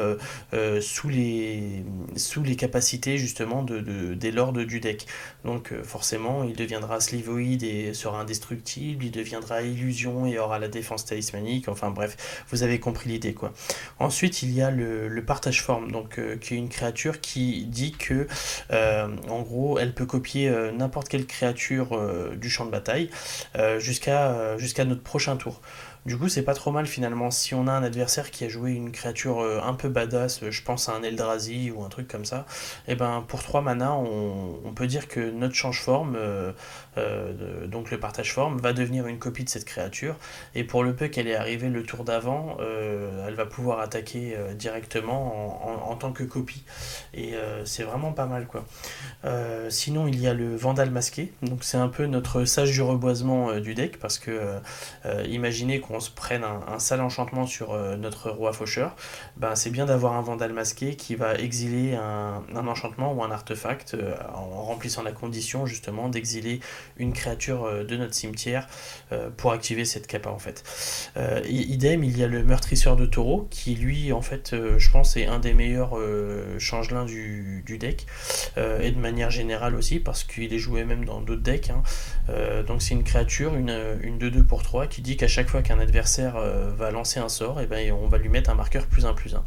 sous 0.80 1.10
les 1.10 1.84
sous 2.16 2.44
les 2.44 2.56
capacités 2.56 3.18
justement 3.18 3.64
de, 3.64 3.80
de 3.80 4.14
des 4.14 4.32
lords 4.32 4.54
du 4.54 4.80
deck. 4.80 5.06
Donc 5.44 5.74
forcément, 5.84 6.44
il 6.44 6.56
deviendra 6.56 7.00
sleeve 7.00 7.25
et 7.28 7.94
sera 7.94 8.20
indestructible, 8.20 9.06
il 9.06 9.12
deviendra 9.12 9.62
illusion 9.62 10.26
et 10.26 10.38
aura 10.40 10.60
la 10.60 10.68
défense 10.68 11.06
talismanique, 11.06 11.68
enfin 11.68 11.90
bref, 11.90 12.46
vous 12.50 12.64
avez 12.64 12.80
compris 12.80 13.10
l'idée 13.10 13.34
quoi. 13.34 13.54
Ensuite 14.00 14.44
il 14.44 14.52
y 14.52 14.62
a 14.62 14.72
le, 14.72 15.24
partage 15.26 15.64
forme, 15.64 15.92
donc 15.92 16.20
euh, 16.20 16.38
qui 16.38 16.54
est 16.54 16.58
une 16.58 16.70
créature 16.70 17.20
qui 17.20 17.66
dit 17.66 17.94
que 17.94 18.28
euh, 18.72 19.08
en 19.30 19.42
gros 19.42 19.80
elle 19.80 19.94
peut 19.94 20.06
copier 20.06 20.50
euh, 20.50 20.72
n'importe 20.72 21.10
quelle 21.10 21.26
créature 21.26 22.00
du 22.36 22.50
champ 22.50 22.66
de 22.66 22.72
bataille 22.72 23.10
jusqu'à 23.80 24.58
jusqu'à 24.58 24.86
notre 24.86 25.02
prochain 25.02 25.38
tour. 25.38 25.62
Du 26.06 26.20
coup, 26.20 26.30
c'est 26.30 26.44
pas 26.44 26.54
trop 26.54 26.72
mal 26.72 26.86
finalement. 26.86 27.32
Si 27.32 27.56
on 27.56 27.66
a 27.66 27.72
un 27.72 27.82
adversaire 27.82 28.30
qui 28.30 28.46
a 28.46 28.50
joué 28.50 28.74
une 28.74 28.92
créature 28.92 29.40
euh, 29.40 29.60
un 29.64 29.74
peu 29.74 29.90
badass, 29.90 30.44
euh, 30.44 30.52
je 30.52 30.62
pense 30.62 30.88
à 30.88 30.94
un 30.94 31.02
Eldrazi 31.02 31.72
ou 31.72 31.84
un 31.84 31.90
truc 31.90 32.08
comme 32.08 32.26
ça, 32.26 32.46
et 32.88 32.92
eh 32.92 32.96
ben 32.96 33.26
pour 33.28 33.42
3 33.42 33.62
mana, 33.62 33.96
on, 33.96 34.72
peut 34.76 34.86
dire 34.86 35.08
que 35.08 35.32
notre 35.32 35.56
change-forme, 35.56 36.16
euh, 36.18 36.52
donc 37.66 37.90
le 37.90 38.00
partage-forme, 38.00 38.60
va 38.60 38.74
devenir 38.74 39.08
une 39.08 39.18
copie 39.18 39.46
de 39.46 39.50
cette 39.50 39.66
créature. 39.66 40.16
Et 40.54 40.64
pour 40.64 40.84
le 40.84 40.96
peu 40.96 41.08
qu'elle 41.08 41.28
est 41.28 41.36
arrivée 41.36 41.70
le 41.70 41.82
tour 41.84 42.04
d'avant, 42.04 42.58
elle 42.60 43.34
va 43.36 43.46
pouvoir 43.46 43.80
attaquer 43.80 44.36
directement 44.56 45.90
en, 45.90 45.96
tant 45.96 46.12
que 46.12 46.24
copie. 46.24 46.64
Et 47.14 47.36
c'est 47.64 47.84
vraiment 47.84 48.12
pas 48.12 48.26
mal 48.26 48.48
quoi. 48.48 48.66
sinon, 49.70 50.08
il 50.08 50.20
y 50.20 50.28
a 50.28 50.34
le 50.34 50.56
Vandal 50.58 50.92
masqué. 50.92 51.32
Donc 51.42 51.64
c'est 51.64 51.78
un 51.78 51.88
peu 51.88 52.06
notre 52.06 52.44
sage 52.44 52.72
du 52.72 52.82
reboisement 52.82 53.58
du 53.62 53.76
deck 53.76 53.98
parce 53.98 54.20
que 54.20 54.60
imaginez 55.26 55.80
qu'on 55.80 55.95
on 55.96 56.00
se 56.00 56.12
prenne 56.12 56.44
un, 56.44 56.80
sale 56.80 57.02
enchantement 57.02 57.48
sur 57.48 57.74
euh, 57.74 57.96
notre 57.96 58.30
roi 58.30 58.54
faucheur, 58.54 58.96
ben, 59.38 59.56
c'est 59.56 59.70
bien 59.70 59.86
d'avoir 59.86 60.14
un 60.14 60.22
vandal 60.22 60.54
masqué 60.54 60.96
qui 60.96 61.16
va 61.16 61.36
exiler 61.36 61.96
un, 61.96 62.44
enchantement 62.68 63.14
ou 63.14 63.24
un 63.24 63.32
artefact 63.32 63.94
euh, 63.94 64.14
en 64.34 64.64
remplissant 64.64 65.04
la 65.04 65.12
condition 65.12 65.66
justement 65.66 66.10
d'exiler 66.10 66.60
une 66.98 67.14
créature 67.14 67.66
euh, 67.66 67.84
de 67.84 67.96
notre 67.96 68.14
cimetière 68.14 68.68
pour 69.38 69.52
activer 69.52 69.86
cette 69.86 70.08
capa 70.08 70.30
en 70.30 70.40
fait. 70.40 70.64
idem, 71.48 72.04
il 72.04 72.18
y 72.18 72.24
a 72.24 72.28
le 72.28 72.44
meurtrisseur 72.44 72.96
de 72.96 73.06
taureau 73.06 73.48
qui 73.50 73.76
lui 73.76 74.12
en 74.12 74.22
fait 74.22 74.56
je 74.78 74.92
pense 74.92 75.16
est 75.16 75.28
un 75.28 75.40
des 75.40 75.54
meilleurs 75.54 75.98
changelins 76.58 77.06
du, 77.06 77.64
deck 77.80 78.06
et 78.58 78.92
de 78.92 79.00
manière 79.00 79.30
générale 79.30 79.76
aussi 79.76 80.00
parce 80.00 80.24
qu'il 80.24 80.54
est 80.54 80.60
joué 80.60 80.84
même 80.84 81.06
dans 81.06 81.22
d'autres 81.22 81.42
decks. 81.44 81.70
Hein. 81.70 81.84
donc 82.68 82.82
c'est 82.82 82.96
une 82.96 83.04
créature, 83.04 83.56
une, 83.56 83.98
une 84.02 84.18
2-2 84.18 84.44
pour 84.44 84.64
3 84.64 84.88
qui 84.88 85.02
dit 85.02 85.18
qu'à 85.18 85.28
chaque 85.28 85.50
fois 85.50 85.62
qu'un 85.62 85.80
adversaire 85.86 86.36
euh, 86.36 86.72
va 86.76 86.92
lancer 86.92 87.20
un 87.20 87.30
sort, 87.30 87.62
et 87.62 87.68
ben 87.68 87.92
on 87.94 88.08
va 88.08 88.18
lui 88.18 88.30
mettre 88.30 88.50
un 88.50 88.56
marqueur 88.56 88.86
plus 88.88 89.06
1 89.06 89.14
plus 89.14 89.36
1. 89.36 89.44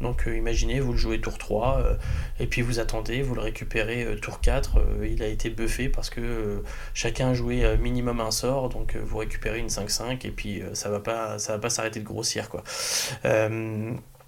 Donc 0.00 0.26
euh, 0.26 0.36
imaginez, 0.36 0.80
vous 0.80 0.92
le 0.92 0.98
jouez 0.98 1.20
tour 1.20 1.38
3, 1.38 1.78
euh, 1.78 1.94
et 2.40 2.46
puis 2.46 2.62
vous 2.62 2.78
attendez, 2.78 3.22
vous 3.22 3.34
le 3.34 3.40
récupérez 3.40 4.16
tour 4.20 4.40
4, 4.40 4.78
il 5.04 5.22
a 5.22 5.26
été 5.26 5.50
buffé 5.50 5.88
parce 5.88 6.10
que 6.10 6.62
chacun 6.94 7.34
joué 7.34 7.76
minimum 7.78 8.20
un 8.20 8.30
sort, 8.30 8.68
donc 8.68 8.96
vous 8.96 9.18
récupérez 9.18 9.58
une 9.58 9.68
5-5, 9.68 10.26
et 10.26 10.30
puis 10.30 10.62
ça 10.74 10.90
va 10.90 11.00
pas 11.00 11.38
ça 11.38 11.54
va 11.54 11.58
pas 11.58 11.70
s'arrêter 11.70 12.00
de 12.00 12.04
grossir 12.04 12.48
quoi. 12.48 12.62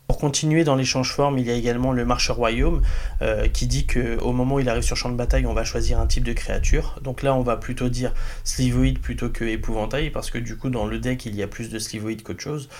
Pour 0.08 0.16
continuer 0.16 0.64
dans 0.64 0.74
l'échange 0.74 1.12
forme, 1.12 1.38
il 1.38 1.46
y 1.46 1.50
a 1.50 1.54
également 1.54 1.92
le 1.92 2.06
marcheur 2.06 2.36
royaume 2.36 2.80
euh, 3.20 3.46
qui 3.46 3.66
dit 3.66 3.86
qu'au 3.86 4.32
moment 4.32 4.54
où 4.54 4.60
il 4.60 4.68
arrive 4.70 4.82
sur 4.82 4.96
champ 4.96 5.10
de 5.10 5.16
bataille, 5.16 5.44
on 5.44 5.52
va 5.52 5.64
choisir 5.64 6.00
un 6.00 6.06
type 6.06 6.24
de 6.24 6.32
créature. 6.32 6.98
Donc 7.02 7.22
là, 7.22 7.34
on 7.34 7.42
va 7.42 7.58
plutôt 7.58 7.90
dire 7.90 8.14
slivoïde 8.42 9.00
plutôt 9.00 9.28
que 9.28 9.44
épouvantail 9.44 10.08
parce 10.08 10.30
que 10.30 10.38
du 10.38 10.56
coup, 10.56 10.70
dans 10.70 10.86
le 10.86 10.98
deck, 10.98 11.26
il 11.26 11.36
y 11.36 11.42
a 11.42 11.46
plus 11.46 11.68
de 11.68 11.78
slivoïde 11.78 12.22
qu'autre 12.22 12.40
chose. 12.40 12.70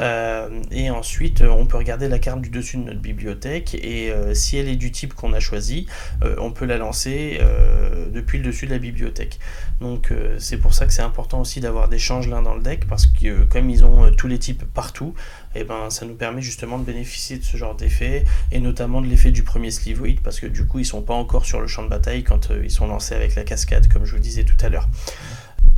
Euh, 0.00 0.48
et 0.70 0.88
ensuite, 0.88 1.42
on 1.42 1.66
peut 1.66 1.76
regarder 1.76 2.08
la 2.08 2.18
carte 2.18 2.40
du 2.40 2.48
dessus 2.48 2.78
de 2.78 2.84
notre 2.84 3.00
bibliothèque 3.00 3.74
et 3.74 4.10
euh, 4.10 4.32
si 4.32 4.56
elle 4.56 4.70
est 4.70 4.76
du 4.76 4.90
type 4.90 5.12
qu'on 5.12 5.34
a 5.34 5.40
choisi, 5.40 5.86
on 6.38 6.52
peut 6.52 6.64
la 6.64 6.78
lancer 6.78 7.38
depuis 8.10 8.38
le 8.38 8.44
dessus 8.44 8.64
de 8.64 8.70
la 8.70 8.78
bibliothèque. 8.78 9.38
Donc 9.82 10.10
c'est 10.38 10.56
pour 10.56 10.72
ça 10.72 10.86
que 10.86 10.92
c'est 10.92 11.02
important 11.02 11.40
aussi 11.40 11.60
d'avoir 11.60 11.88
des 11.88 11.98
changelins 11.98 12.42
dans 12.42 12.54
le 12.54 12.62
deck 12.62 12.86
parce 12.88 13.06
que 13.06 13.44
comme 13.44 13.68
ils 13.68 13.84
ont 13.84 14.10
tous 14.12 14.26
les 14.26 14.38
types 14.38 14.64
partout, 14.64 15.14
et 15.54 15.60
eh 15.60 15.64
ben 15.64 15.90
ça 15.90 16.06
nous 16.06 16.14
permet 16.14 16.42
justement 16.42 16.77
de 16.78 16.84
bénéficier 16.84 17.38
de 17.38 17.44
ce 17.44 17.56
genre 17.56 17.74
d'effet 17.74 18.24
et 18.52 18.60
notamment 18.60 19.00
de 19.00 19.06
l'effet 19.06 19.30
du 19.30 19.42
premier 19.42 19.70
slivoïde 19.70 20.20
parce 20.20 20.40
que 20.40 20.46
du 20.46 20.66
coup 20.66 20.78
ils 20.78 20.86
sont 20.86 21.02
pas 21.02 21.14
encore 21.14 21.44
sur 21.44 21.60
le 21.60 21.66
champ 21.66 21.82
de 21.82 21.88
bataille 21.88 22.24
quand 22.24 22.50
euh, 22.50 22.62
ils 22.64 22.70
sont 22.70 22.86
lancés 22.86 23.14
avec 23.14 23.34
la 23.34 23.44
cascade 23.44 23.88
comme 23.92 24.04
je 24.04 24.14
vous 24.14 24.22
disais 24.22 24.44
tout 24.44 24.56
à 24.60 24.68
l'heure. 24.68 24.88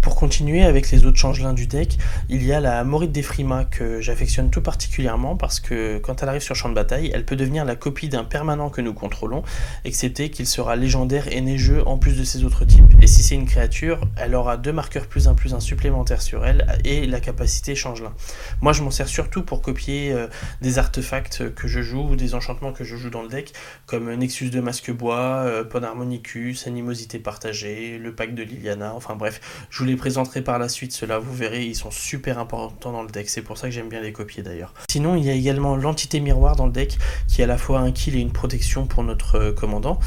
Pour 0.00 0.16
continuer 0.16 0.62
avec 0.62 0.90
les 0.90 1.04
autres 1.04 1.18
changelins 1.18 1.52
du 1.52 1.66
deck, 1.66 1.98
il 2.30 2.42
y 2.42 2.54
a 2.54 2.60
la 2.60 2.82
Morite 2.84 3.12
d'Efrima 3.12 3.66
que 3.66 4.00
j'affectionne 4.00 4.48
tout 4.48 4.62
particulièrement 4.62 5.36
parce 5.36 5.60
que 5.60 5.98
quand 5.98 6.22
elle 6.22 6.30
arrive 6.30 6.40
sur 6.40 6.56
champ 6.56 6.70
de 6.70 6.74
bataille, 6.74 7.10
elle 7.12 7.26
peut 7.26 7.36
devenir 7.36 7.66
la 7.66 7.76
copie 7.76 8.08
d'un 8.08 8.24
permanent 8.24 8.70
que 8.70 8.80
nous 8.80 8.94
contrôlons, 8.94 9.42
excepté 9.84 10.30
qu'il 10.30 10.46
sera 10.46 10.74
légendaire 10.74 11.28
et 11.30 11.42
neigeux 11.42 11.86
en 11.86 11.98
plus 11.98 12.16
de 12.18 12.24
ses 12.24 12.44
autres 12.44 12.64
types. 12.64 12.82
Et 13.02 13.06
si 13.06 13.22
c'est 13.22 13.34
une 13.34 13.44
créature, 13.44 14.00
elle 14.16 14.34
aura 14.34 14.56
deux 14.56 14.72
marqueurs 14.72 15.06
plus 15.06 15.28
un 15.28 15.34
plus 15.34 15.52
un 15.52 15.60
supplémentaires 15.60 16.22
sur 16.22 16.46
elle 16.46 16.66
et 16.86 17.06
la 17.06 17.20
capacité 17.20 17.74
changelin. 17.74 18.14
Moi 18.62 18.72
je 18.72 18.82
m'en 18.82 18.90
sers 18.90 19.08
surtout 19.08 19.42
pour 19.42 19.60
copier 19.60 20.12
euh, 20.12 20.28
des 20.62 20.78
artefacts 20.78 21.54
que 21.54 21.68
je 21.68 21.82
joue 21.82 22.08
ou 22.12 22.16
des 22.16 22.34
enchantements 22.34 22.72
que 22.72 22.84
je 22.84 22.96
joue 22.96 23.10
dans 23.10 23.22
le 23.22 23.28
deck, 23.28 23.52
comme 23.84 24.10
Nexus 24.14 24.48
de 24.48 24.60
Masque 24.60 24.90
Bois, 24.92 25.42
euh, 25.44 25.62
Pon 25.62 25.82
Harmonicus, 25.82 26.66
Animosité 26.66 27.18
Partagée, 27.18 27.98
le 27.98 28.14
pack 28.14 28.34
de 28.34 28.42
Liliana, 28.42 28.94
enfin 28.94 29.14
bref, 29.14 29.42
je 29.68 29.89
présenterai 29.96 30.42
par 30.42 30.58
la 30.58 30.68
suite, 30.68 30.92
ceux-là, 30.92 31.18
vous 31.18 31.34
verrez, 31.34 31.64
ils 31.64 31.74
sont 31.74 31.90
super 31.90 32.38
importants 32.38 32.92
dans 32.92 33.02
le 33.02 33.10
deck, 33.10 33.28
c'est 33.28 33.42
pour 33.42 33.58
ça 33.58 33.68
que 33.68 33.74
j'aime 33.74 33.88
bien 33.88 34.00
les 34.00 34.12
copier 34.12 34.42
d'ailleurs. 34.42 34.72
Sinon, 34.90 35.16
il 35.16 35.24
y 35.24 35.30
a 35.30 35.32
également 35.32 35.76
l'entité 35.76 36.20
miroir 36.20 36.56
dans 36.56 36.66
le 36.66 36.72
deck, 36.72 36.98
qui 37.28 37.40
est 37.40 37.44
à 37.44 37.46
la 37.46 37.58
fois 37.58 37.80
un 37.80 37.92
kill 37.92 38.16
et 38.16 38.20
une 38.20 38.32
protection 38.32 38.86
pour 38.86 39.02
notre 39.02 39.36
euh, 39.36 39.52
commandant. 39.52 39.98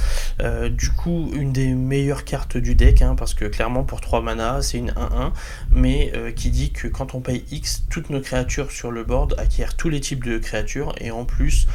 Euh, 0.42 0.70
du 0.70 0.90
coup, 0.90 1.32
une 1.34 1.52
des 1.52 1.74
meilleures 1.74 2.26
cartes 2.26 2.58
du 2.58 2.76
deck, 2.76 3.02
hein, 3.02 3.16
parce 3.16 3.34
que 3.34 3.46
clairement, 3.46 3.84
pour 3.84 4.02
3 4.02 4.22
mana, 4.22 4.62
c'est 4.62 4.78
une 4.78 4.92
1-1, 4.92 5.32
mais 5.72 6.12
euh, 6.16 6.32
qui 6.32 6.50
dit 6.50 6.72
que 6.72 6.88
quand 6.88 7.16
on 7.16 7.22
paye 7.22 7.44
X, 7.52 7.84
toutes 7.90 8.10
nos 8.10 8.22
créatures 8.22 8.72
sur 8.72 8.92
le 8.92 9.04
board 9.04 9.36
acquièrent 9.38 9.76
tous 9.76 9.90
les 9.90 10.00
types 10.00 10.24
de 10.24 10.38
créatures, 10.38 10.94
et 11.00 11.12
en 11.12 11.26
plus, 11.26 11.68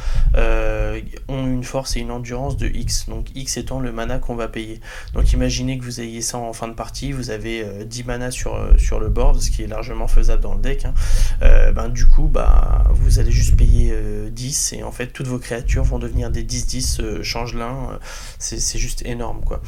ont 1.27 1.45
une 1.45 1.63
force 1.63 1.95
et 1.95 1.99
une 1.99 2.11
endurance 2.11 2.57
de 2.57 2.67
X, 2.67 3.07
donc 3.07 3.27
X 3.35 3.57
étant 3.57 3.79
le 3.79 3.91
mana 3.91 4.19
qu'on 4.19 4.35
va 4.35 4.47
payer. 4.47 4.79
Donc 5.13 5.31
imaginez 5.33 5.77
que 5.77 5.83
vous 5.83 6.01
ayez 6.01 6.21
ça 6.21 6.37
en 6.37 6.53
fin 6.53 6.67
de 6.67 6.73
partie, 6.73 7.11
vous 7.11 7.29
avez 7.31 7.65
10 7.85 7.98
mana 8.03 8.31
sur, 8.31 8.55
euh, 8.55 8.77
sur 8.77 8.99
le 8.99 9.09
board, 9.09 9.39
ce 9.39 9.51
qui 9.51 9.63
est 9.63 9.67
largement 9.67 10.07
faisable 10.07 10.41
dans 10.41 10.55
le 10.55 10.61
deck, 10.61 10.85
hein. 10.85 10.93
euh, 11.41 11.71
ben, 11.71 11.89
du 11.89 12.05
coup, 12.05 12.27
bah, 12.27 12.83
vous 12.91 13.19
allez 13.19 13.31
juste 13.31 13.55
payer 13.55 13.93
10 14.31 14.73
euh, 14.73 14.77
et 14.77 14.83
en 14.83 14.91
fait, 14.91 15.07
toutes 15.07 15.27
vos 15.27 15.39
créatures 15.39 15.83
vont 15.83 15.99
devenir 15.99 16.29
des 16.31 16.43
10-10 16.43 17.21
changelin. 17.23 17.99
c'est 18.37 18.79
juste 18.79 19.05
énorme, 19.05 19.41
quoi. 19.43 19.61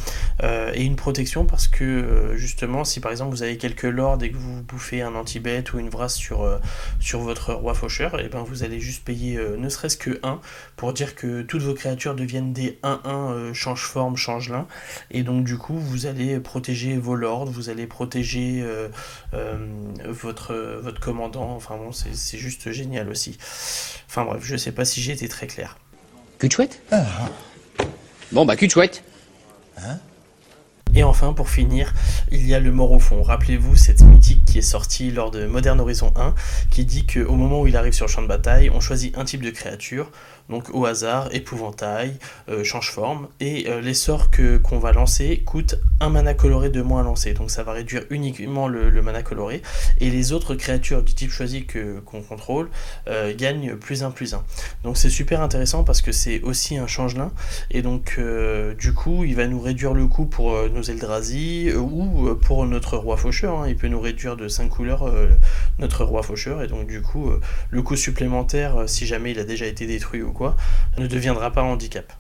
et 0.74 0.84
une 0.84 0.96
protection 0.96 1.46
parce 1.46 1.68
que, 1.68 2.34
justement, 2.36 2.84
si 2.84 3.00
par 3.00 3.12
exemple 3.12 3.32
vous 3.32 3.44
avez 3.44 3.58
quelques 3.58 3.84
lords 3.84 4.22
et 4.24 4.32
que 4.32 4.38
vous 4.38 4.62
bouffez 4.62 5.02
un 5.02 5.16
anti-bête 5.16 5.74
ou 5.74 5.80
une 5.80 5.90
vrasse 5.90 6.16
sur, 6.16 6.60
sur 7.00 7.20
votre 7.20 7.54
roi 7.54 7.74
faucheur, 7.74 8.20
et 8.20 8.30
ben 8.30 8.44
vous 8.44 8.64
allez 8.64 8.80
juste 8.80 9.04
payer 9.04 9.40
ne 9.58 9.70
serait-ce 9.70 9.98
que 9.98 10.20
1 10.24 10.40
pour 10.76 10.94
dire 10.94 11.16
que 11.16 11.42
toutes 11.42 11.62
vos 11.62 11.74
créatures 11.74 12.16
deviennent 12.16 12.54
des 12.54 12.80
1-1 12.84 13.54
change 13.54 13.84
forme, 13.84 14.16
changelin. 14.18 14.68
Et 15.10 15.24
donc, 15.24 15.44
du 15.44 15.58
coup, 15.58 15.78
vous 15.78 16.06
allez 16.06 16.40
protéger 16.40 16.98
vos 16.98 17.16
lords, 17.16 17.46
vous 17.46 17.70
allez 17.70 17.88
protéger 17.88 18.21
euh, 18.38 18.90
euh, 19.34 19.58
votre, 20.08 20.54
votre 20.82 21.00
commandant. 21.00 21.52
Enfin 21.56 21.78
bon, 21.78 21.92
c'est 21.92 22.38
juste 22.38 22.72
génial 22.72 23.10
aussi. 23.10 23.38
Enfin 24.08 24.26
bref, 24.26 24.42
je 24.44 24.56
sais 24.56 24.72
pas 24.72 24.86
si 24.86 25.02
j'ai 25.02 25.14
été 25.14 25.28
très 25.28 25.48
clair. 25.48 25.78
Cul 26.40 26.48
de 26.48 26.54
chouette 26.54 26.82
ah. 26.92 27.06
Bon 28.32 28.46
bah 28.46 28.56
cul 28.56 28.68
de 28.68 28.72
chouette. 28.72 29.04
Hein? 29.78 30.00
Et 30.94 31.04
enfin, 31.04 31.32
pour 31.32 31.50
finir, 31.50 31.94
il 32.32 32.46
y 32.46 32.54
a 32.54 32.60
le 32.60 32.72
mort 32.72 32.92
au 32.92 33.00
fond. 33.00 33.24
Rappelez-vous 33.24 33.78
cette 33.78 34.02
mythique 34.02 34.44
qui 34.46 34.58
est 34.58 34.62
sortie 34.62 35.10
lors 35.10 35.32
de 35.32 35.46
Modern 35.46 35.80
Horizon 35.80 36.12
1, 36.18 36.36
qui 36.70 36.84
dit 36.84 37.06
qu'au 37.06 37.36
moment 37.36 37.62
où 37.62 37.68
il 37.68 37.78
arrive 37.78 37.94
sur 37.94 38.08
le 38.08 38.12
champ 38.12 38.22
de 38.22 38.28
bataille, 38.28 38.70
on 38.70 38.82
choisit 38.82 39.18
un 39.18 39.24
type 39.24 39.42
de 39.42 39.52
créature, 39.52 40.12
donc 40.50 40.70
au 40.74 40.86
hasard, 40.86 41.30
épouvantail, 41.34 42.18
euh, 42.50 42.64
change 42.64 42.92
forme, 42.92 43.28
et 43.40 43.70
euh, 43.70 43.82
les 43.82 43.94
sorts 43.94 44.30
que 44.30 44.58
qu'on 44.58 44.80
va 44.80 44.92
lancer 44.92 45.44
coûtent 45.46 45.76
un 46.00 46.10
mana 46.10 46.34
coloré 46.34 46.70
de 46.70 46.82
moins 46.82 47.02
à 47.02 47.04
lancer, 47.04 47.34
donc 47.34 47.52
ça 47.52 47.64
va 47.64 47.74
réduire 47.74 48.04
uniquement 48.10 48.68
le, 48.68 49.02
mana 49.02 49.24
coloré, 49.24 49.62
et 50.00 50.10
les 50.10 50.34
autres 50.34 50.56
créatures 50.56 51.04
du 51.04 51.14
type 51.14 51.32
choisi 51.32 51.66
que 51.66 52.00
qu'on 52.00 52.22
contrôle 52.22 52.70
euh, 53.08 53.34
gagnent 53.36 53.76
plus 53.76 54.04
un 54.04 54.12
plus 54.12 54.34
un. 54.34 54.44
Donc 54.84 54.98
c'est 54.98 55.10
super 55.10 55.42
intéressant 55.42 55.84
parce 55.84 56.02
que 56.02 56.12
c'est 56.12 56.42
aussi 56.42 56.78
un 56.78 56.88
changelin, 56.88 57.32
et 57.70 57.82
donc 57.82 58.20
du 58.78 58.94
coup 58.94 59.24
il 59.24 59.36
va 59.36 59.48
nous 59.48 59.60
réduire 59.60 59.94
le 59.94 60.08
coût 60.08 60.26
pour 60.26 60.52
nos 60.70 60.82
Eldrazi 60.82 61.72
ou 61.74 62.36
pour 62.36 62.66
notre 62.66 62.98
roi 62.98 63.18
faucheur, 63.18 63.60
hein. 63.60 63.68
il 63.68 63.76
peut 63.76 63.88
nous 63.88 64.02
réduire 64.02 64.36
de 64.36 64.48
5 64.48 64.70
couleurs 64.70 65.12
notre 65.80 66.04
roi 66.04 66.24
faucheur, 66.24 66.62
et 66.62 66.68
donc 66.68 66.88
du 66.88 67.02
coup 67.02 67.32
le 67.70 67.82
coût 67.82 67.96
supplémentaire 67.96 68.84
si 68.88 69.06
jamais 69.06 69.32
il 69.32 69.40
a 69.40 69.44
déjà 69.44 69.66
été 69.66 69.88
détruit 69.88 70.22
ne 70.98 71.08
deviendra 71.08 71.52
pas 71.52 71.64
handicap. 71.64 72.12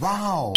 Wow 0.00 0.54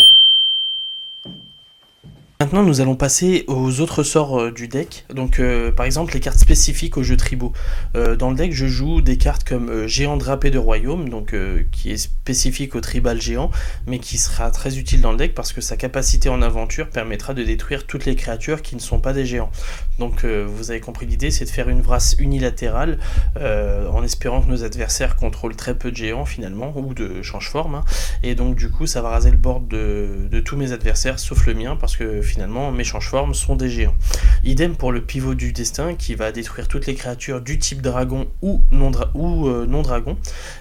Maintenant, 2.39 2.61
nous 2.61 2.81
allons 2.81 2.95
passer 2.95 3.45
aux 3.47 3.79
autres 3.81 4.03
sorts 4.03 4.39
euh, 4.39 4.51
du 4.51 4.67
deck. 4.67 5.05
Donc, 5.11 5.39
euh, 5.39 5.71
par 5.71 5.87
exemple, 5.87 6.13
les 6.13 6.19
cartes 6.19 6.37
spécifiques 6.37 6.95
aux 6.95 7.01
jeux 7.01 7.17
tribaux. 7.17 7.51
Euh, 7.95 8.15
dans 8.15 8.29
le 8.29 8.35
deck, 8.35 8.53
je 8.53 8.67
joue 8.67 9.01
des 9.01 9.17
cartes 9.17 9.43
comme 9.43 9.87
Géant 9.87 10.17
drapé 10.17 10.51
de 10.51 10.59
royaume, 10.59 11.09
donc 11.09 11.33
qui 11.71 11.91
est 11.91 11.97
spécifique 11.97 12.75
au 12.75 12.81
tribal 12.81 13.19
géant, 13.19 13.49
mais 13.87 13.97
qui 13.97 14.19
sera 14.19 14.51
très 14.51 14.77
utile 14.77 15.01
dans 15.01 15.11
le 15.11 15.17
deck 15.17 15.33
parce 15.33 15.51
que 15.51 15.61
sa 15.61 15.77
capacité 15.77 16.29
en 16.29 16.43
aventure 16.43 16.89
permettra 16.89 17.33
de 17.33 17.41
détruire 17.41 17.87
toutes 17.87 18.05
les 18.05 18.15
créatures 18.15 18.61
qui 18.61 18.75
ne 18.75 18.81
sont 18.81 18.99
pas 18.99 19.13
des 19.13 19.25
géants. 19.25 19.51
Donc, 19.97 20.23
vous 20.23 20.69
avez 20.69 20.79
compris 20.79 21.07
l'idée, 21.07 21.31
c'est 21.31 21.45
de 21.45 21.49
faire 21.49 21.69
une 21.69 21.81
brasse 21.81 22.15
unilatérale 22.19 22.99
en 23.35 24.03
espérant 24.03 24.41
que 24.41 24.49
nos 24.49 24.63
adversaires 24.63 25.15
contrôlent 25.15 25.55
très 25.55 25.75
peu 25.75 25.89
de 25.89 25.95
géants 25.95 26.25
finalement, 26.25 26.71
ou 26.75 26.93
de 26.93 27.23
change 27.23 27.49
forme. 27.49 27.75
Hein. 27.75 27.85
Et 28.21 28.35
donc, 28.35 28.55
du 28.55 28.69
coup, 28.69 28.85
ça 28.85 29.01
va 29.01 29.09
raser 29.09 29.31
le 29.31 29.37
board 29.37 29.67
de, 29.67 30.27
de 30.29 30.39
tous 30.39 30.55
mes 30.55 30.71
adversaires, 30.71 31.17
sauf 31.17 31.47
le 31.47 31.55
mien, 31.55 31.75
parce 31.75 31.95
que 31.95 32.21
finalement 32.27 32.71
mes 32.71 32.83
change-formes 32.83 33.33
sont 33.33 33.55
des 33.55 33.69
géants. 33.69 33.95
Idem 34.43 34.75
pour 34.75 34.91
le 34.91 35.01
pivot 35.01 35.33
du 35.33 35.51
destin 35.51 35.95
qui 35.95 36.15
va 36.15 36.31
détruire 36.31 36.67
toutes 36.67 36.85
les 36.85 36.95
créatures 36.95 37.41
du 37.41 37.57
type 37.59 37.81
dragon 37.81 38.27
ou 38.41 38.63
non, 38.71 38.91
ou, 39.13 39.47
euh. 39.47 39.65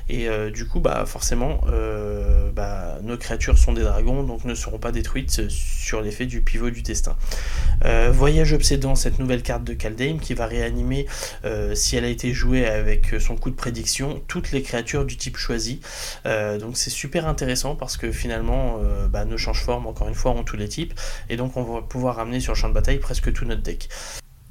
Et 0.08 0.28
euh, 0.28 0.50
du 0.50 0.66
coup, 0.66 0.80
bah, 0.80 1.04
forcément, 1.06 1.60
euh, 1.68 2.50
bah, 2.52 2.98
nos 3.02 3.16
créatures 3.16 3.58
sont 3.58 3.72
des 3.72 3.82
dragons, 3.82 4.22
donc 4.22 4.44
ne 4.44 4.54
seront 4.54 4.78
pas 4.78 4.92
détruites 4.92 5.48
sur 5.48 6.00
l'effet 6.00 6.26
du 6.26 6.42
pivot 6.42 6.70
du 6.70 6.82
destin. 6.82 7.16
Voyage 8.10 8.52
obsédant, 8.52 8.94
cette 8.94 9.18
nouvelle 9.18 9.42
carte 9.42 9.64
de 9.64 9.74
Kaldheim 9.74 10.18
qui 10.18 10.34
va 10.34 10.46
réanimer, 10.46 11.06
si 11.74 11.96
elle 11.96 12.04
a 12.04 12.08
été 12.08 12.32
jouée 12.32 12.66
avec 12.66 13.14
son 13.18 13.36
coup 13.36 13.50
de 13.50 13.54
prédiction, 13.54 14.22
toutes 14.28 14.52
les 14.52 14.62
créatures 14.62 15.04
du 15.04 15.16
type 15.16 15.36
choisi. 15.36 15.80
donc 16.24 16.76
c'est 16.76 16.90
super 16.90 17.26
intéressant 17.26 17.74
parce 17.74 17.96
que 17.96 18.10
finalement, 18.10 18.80
bah, 19.10 19.24
nos 19.24 19.36
change-formes, 19.36 19.86
encore 19.86 20.08
une 20.08 20.14
fois, 20.14 20.32
ont 20.32 20.44
tous 20.44 20.56
les 20.56 20.68
types. 20.68 20.94
Et 21.28 21.36
donc 21.36 21.55
on 21.56 21.62
va 21.62 21.82
pouvoir 21.82 22.16
ramener 22.16 22.40
sur 22.40 22.52
le 22.52 22.58
champ 22.58 22.68
de 22.68 22.74
bataille 22.74 22.98
presque 22.98 23.32
tout 23.32 23.44
notre 23.44 23.62
deck. 23.62 23.88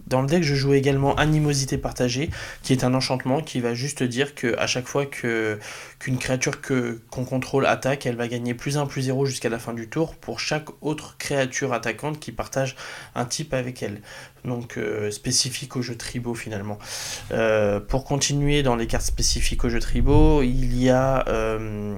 Dans 0.07 0.21
le 0.21 0.27
deck, 0.27 0.43
je 0.43 0.53
joue 0.53 0.73
également 0.75 1.15
Animosité 1.15 1.79
partagée, 1.79 2.29
qui 2.61 2.73
est 2.73 2.83
un 2.83 2.93
enchantement 2.93 3.41
qui 3.41 3.59
va 3.59 3.73
juste 3.73 4.03
dire 4.03 4.35
que 4.35 4.55
à 4.59 4.67
chaque 4.67 4.87
fois 4.87 5.07
que 5.07 5.59
qu'une 5.97 6.19
créature 6.19 6.61
que 6.61 7.01
qu'on 7.09 7.25
contrôle 7.25 7.65
attaque, 7.65 8.05
elle 8.05 8.15
va 8.15 8.27
gagner 8.27 8.53
plus 8.53 8.77
1 8.77 8.85
plus 8.85 9.01
0 9.03 9.25
jusqu'à 9.25 9.49
la 9.49 9.57
fin 9.57 9.73
du 9.73 9.89
tour 9.89 10.15
pour 10.15 10.39
chaque 10.39 10.67
autre 10.81 11.17
créature 11.17 11.73
attaquante 11.73 12.19
qui 12.19 12.31
partage 12.31 12.75
un 13.15 13.25
type 13.25 13.53
avec 13.55 13.81
elle. 13.81 14.01
Donc 14.43 14.77
euh, 14.77 15.09
spécifique 15.09 15.75
aux 15.75 15.81
jeux 15.81 15.97
tribaux 15.97 16.35
finalement. 16.35 16.77
Euh, 17.31 17.79
pour 17.79 18.05
continuer 18.05 18.61
dans 18.61 18.75
les 18.75 18.85
cartes 18.85 19.05
spécifiques 19.05 19.65
aux 19.65 19.69
jeux 19.69 19.79
tribaux, 19.79 20.43
il 20.43 20.79
y 20.79 20.89
a 20.91 21.27
euh, 21.29 21.95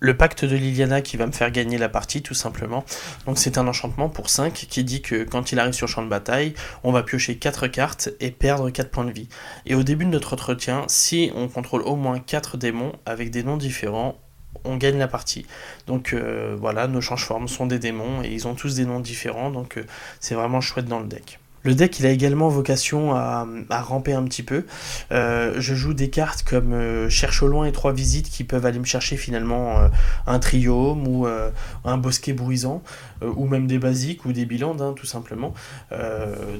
le 0.00 0.16
pacte 0.16 0.44
de 0.44 0.56
Liliana 0.56 1.00
qui 1.00 1.16
va 1.16 1.26
me 1.26 1.32
faire 1.32 1.50
gagner 1.50 1.78
la 1.78 1.88
partie 1.88 2.22
tout 2.22 2.34
simplement. 2.34 2.84
Donc 3.26 3.38
c'est 3.38 3.58
un 3.58 3.66
enchantement 3.66 4.08
pour 4.08 4.28
5 4.28 4.52
qui 4.52 4.84
dit 4.84 5.02
que 5.02 5.24
quand 5.24 5.52
il 5.52 5.58
arrive 5.58 5.72
sur 5.72 5.88
champ 5.88 6.02
de 6.02 6.08
bataille, 6.08 6.54
on 6.82 6.92
va 6.92 7.02
piocher 7.02 7.36
4 7.36 7.68
cartes 7.68 8.10
et 8.20 8.30
perdre 8.30 8.70
4 8.70 8.90
points 8.90 9.04
de 9.04 9.12
vie. 9.12 9.28
Et 9.66 9.74
au 9.74 9.82
début 9.82 10.04
de 10.04 10.10
notre 10.10 10.34
entretien, 10.34 10.84
si 10.88 11.32
on 11.34 11.48
contrôle 11.48 11.82
au 11.82 11.96
moins 11.96 12.18
4 12.18 12.56
démons 12.56 12.92
avec 13.06 13.30
des 13.30 13.42
noms 13.42 13.56
différents, 13.56 14.18
on 14.64 14.76
gagne 14.76 14.98
la 14.98 15.08
partie. 15.08 15.46
Donc 15.86 16.12
euh, 16.12 16.56
voilà, 16.58 16.86
nos 16.86 17.00
change-formes 17.00 17.48
sont 17.48 17.66
des 17.66 17.78
démons 17.78 18.22
et 18.22 18.28
ils 18.28 18.46
ont 18.46 18.54
tous 18.54 18.76
des 18.76 18.84
noms 18.84 19.00
différents, 19.00 19.50
donc 19.50 19.78
euh, 19.78 19.84
c'est 20.20 20.34
vraiment 20.34 20.60
chouette 20.60 20.86
dans 20.86 21.00
le 21.00 21.06
deck. 21.06 21.38
Le 21.64 21.74
deck, 21.74 21.98
il 21.98 22.04
a 22.04 22.10
également 22.10 22.50
vocation 22.50 23.14
à, 23.14 23.46
ramper 23.70 24.12
un 24.12 24.22
petit 24.24 24.42
peu. 24.42 24.66
Euh, 25.12 25.54
je 25.58 25.74
joue 25.74 25.94
des 25.94 26.10
cartes 26.10 26.42
comme 26.42 26.74
euh, 26.74 27.08
Cherche 27.08 27.42
au 27.42 27.48
loin 27.48 27.64
et 27.64 27.72
trois 27.72 27.94
visites 27.94 28.28
qui 28.28 28.44
peuvent 28.44 28.66
aller 28.66 28.78
me 28.78 28.84
chercher 28.84 29.16
finalement 29.16 29.78
euh, 29.80 29.88
un 30.26 30.38
triome 30.38 31.08
ou 31.08 31.26
un 31.84 31.96
bosquet 31.96 32.34
bruisant, 32.34 32.82
ou 33.22 33.46
même 33.46 33.66
des 33.66 33.78
basiques 33.78 34.26
ou 34.26 34.32
des 34.32 34.44
bilans, 34.44 34.76
hein, 34.80 34.92
tout 34.94 35.06
simplement. 35.06 35.54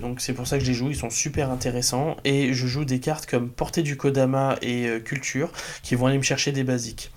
donc 0.01 0.21
c'est 0.21 0.33
pour 0.33 0.47
ça 0.47 0.59
que 0.59 0.65
je 0.65 0.71
les 0.71 0.75
joue, 0.75 0.89
ils 0.89 0.97
sont 0.97 1.11
super 1.11 1.51
intéressants. 1.51 2.17
Et 2.25 2.55
je 2.55 2.67
joue 2.67 2.87
des 2.87 2.99
cartes 2.99 3.27
comme 3.27 3.51
Portée 3.51 3.83
du 3.83 3.97
Kodama 3.97 4.57
et 4.63 5.03
Culture 5.05 5.51
qui 5.83 5.95
vont 5.97 6.07
aller 6.07 6.19
me 6.19 6.23
chercher 6.23 6.53
des 6.53 6.65
basiques. 6.65 7.13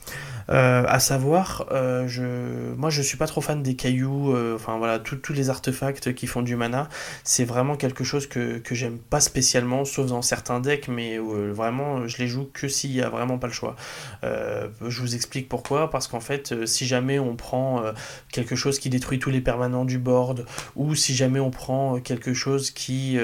Euh, 0.50 0.86
à 0.88 1.00
savoir, 1.00 1.66
euh, 1.72 2.08
je, 2.08 2.74
moi 2.76 2.90
je 2.90 3.02
suis 3.02 3.18
pas 3.18 3.28
trop 3.28 3.42
fan 3.42 3.62
des 3.62 3.76
cailloux, 3.76 4.34
euh, 4.34 4.56
enfin 4.56 4.78
voilà, 4.78 5.00
tous 5.00 5.34
les 5.34 5.50
artefacts 5.50 6.14
qui 6.14 6.26
font 6.26 6.42
du 6.42 6.56
mana, 6.56 6.88
c'est 7.24 7.44
vraiment 7.44 7.76
quelque 7.76 8.04
chose 8.04 8.28
que, 8.28 8.58
que 8.60 8.74
j'aime 8.74 8.98
pas 8.98 9.20
spécialement, 9.20 9.84
sauf 9.84 10.08
dans 10.08 10.22
certains 10.22 10.60
decks, 10.60 10.88
mais 10.88 11.18
vraiment 11.18 12.08
je 12.08 12.18
les 12.18 12.28
joue 12.28 12.50
que 12.54 12.68
s'il 12.68 12.92
y 12.94 13.02
a 13.02 13.10
vraiment 13.10 13.38
pas 13.38 13.48
le 13.48 13.54
choix. 13.54 13.76
je 14.24 15.02
vous 15.02 15.16
explique 15.16 15.50
pourquoi, 15.50 15.90
parce 15.90 16.08
qu'en 16.08 16.20
fait, 16.20 16.66
si 16.66 16.86
jamais 16.86 17.20
on 17.20 17.36
prend 17.36 17.84
quelque 18.32 18.56
chose 18.56 18.80
qui 18.80 18.90
détruit 18.90 19.20
tous 19.20 19.30
les 19.30 19.42
permanents 19.42 19.86
du 19.86 19.98
board, 19.98 20.46
ou 20.76 20.96
si 20.96 21.16
jamais 21.16 21.40
on 21.40 21.52
prend 21.52 22.00
quelque 22.00 22.34
chose 22.34 22.72
qui 22.72 23.18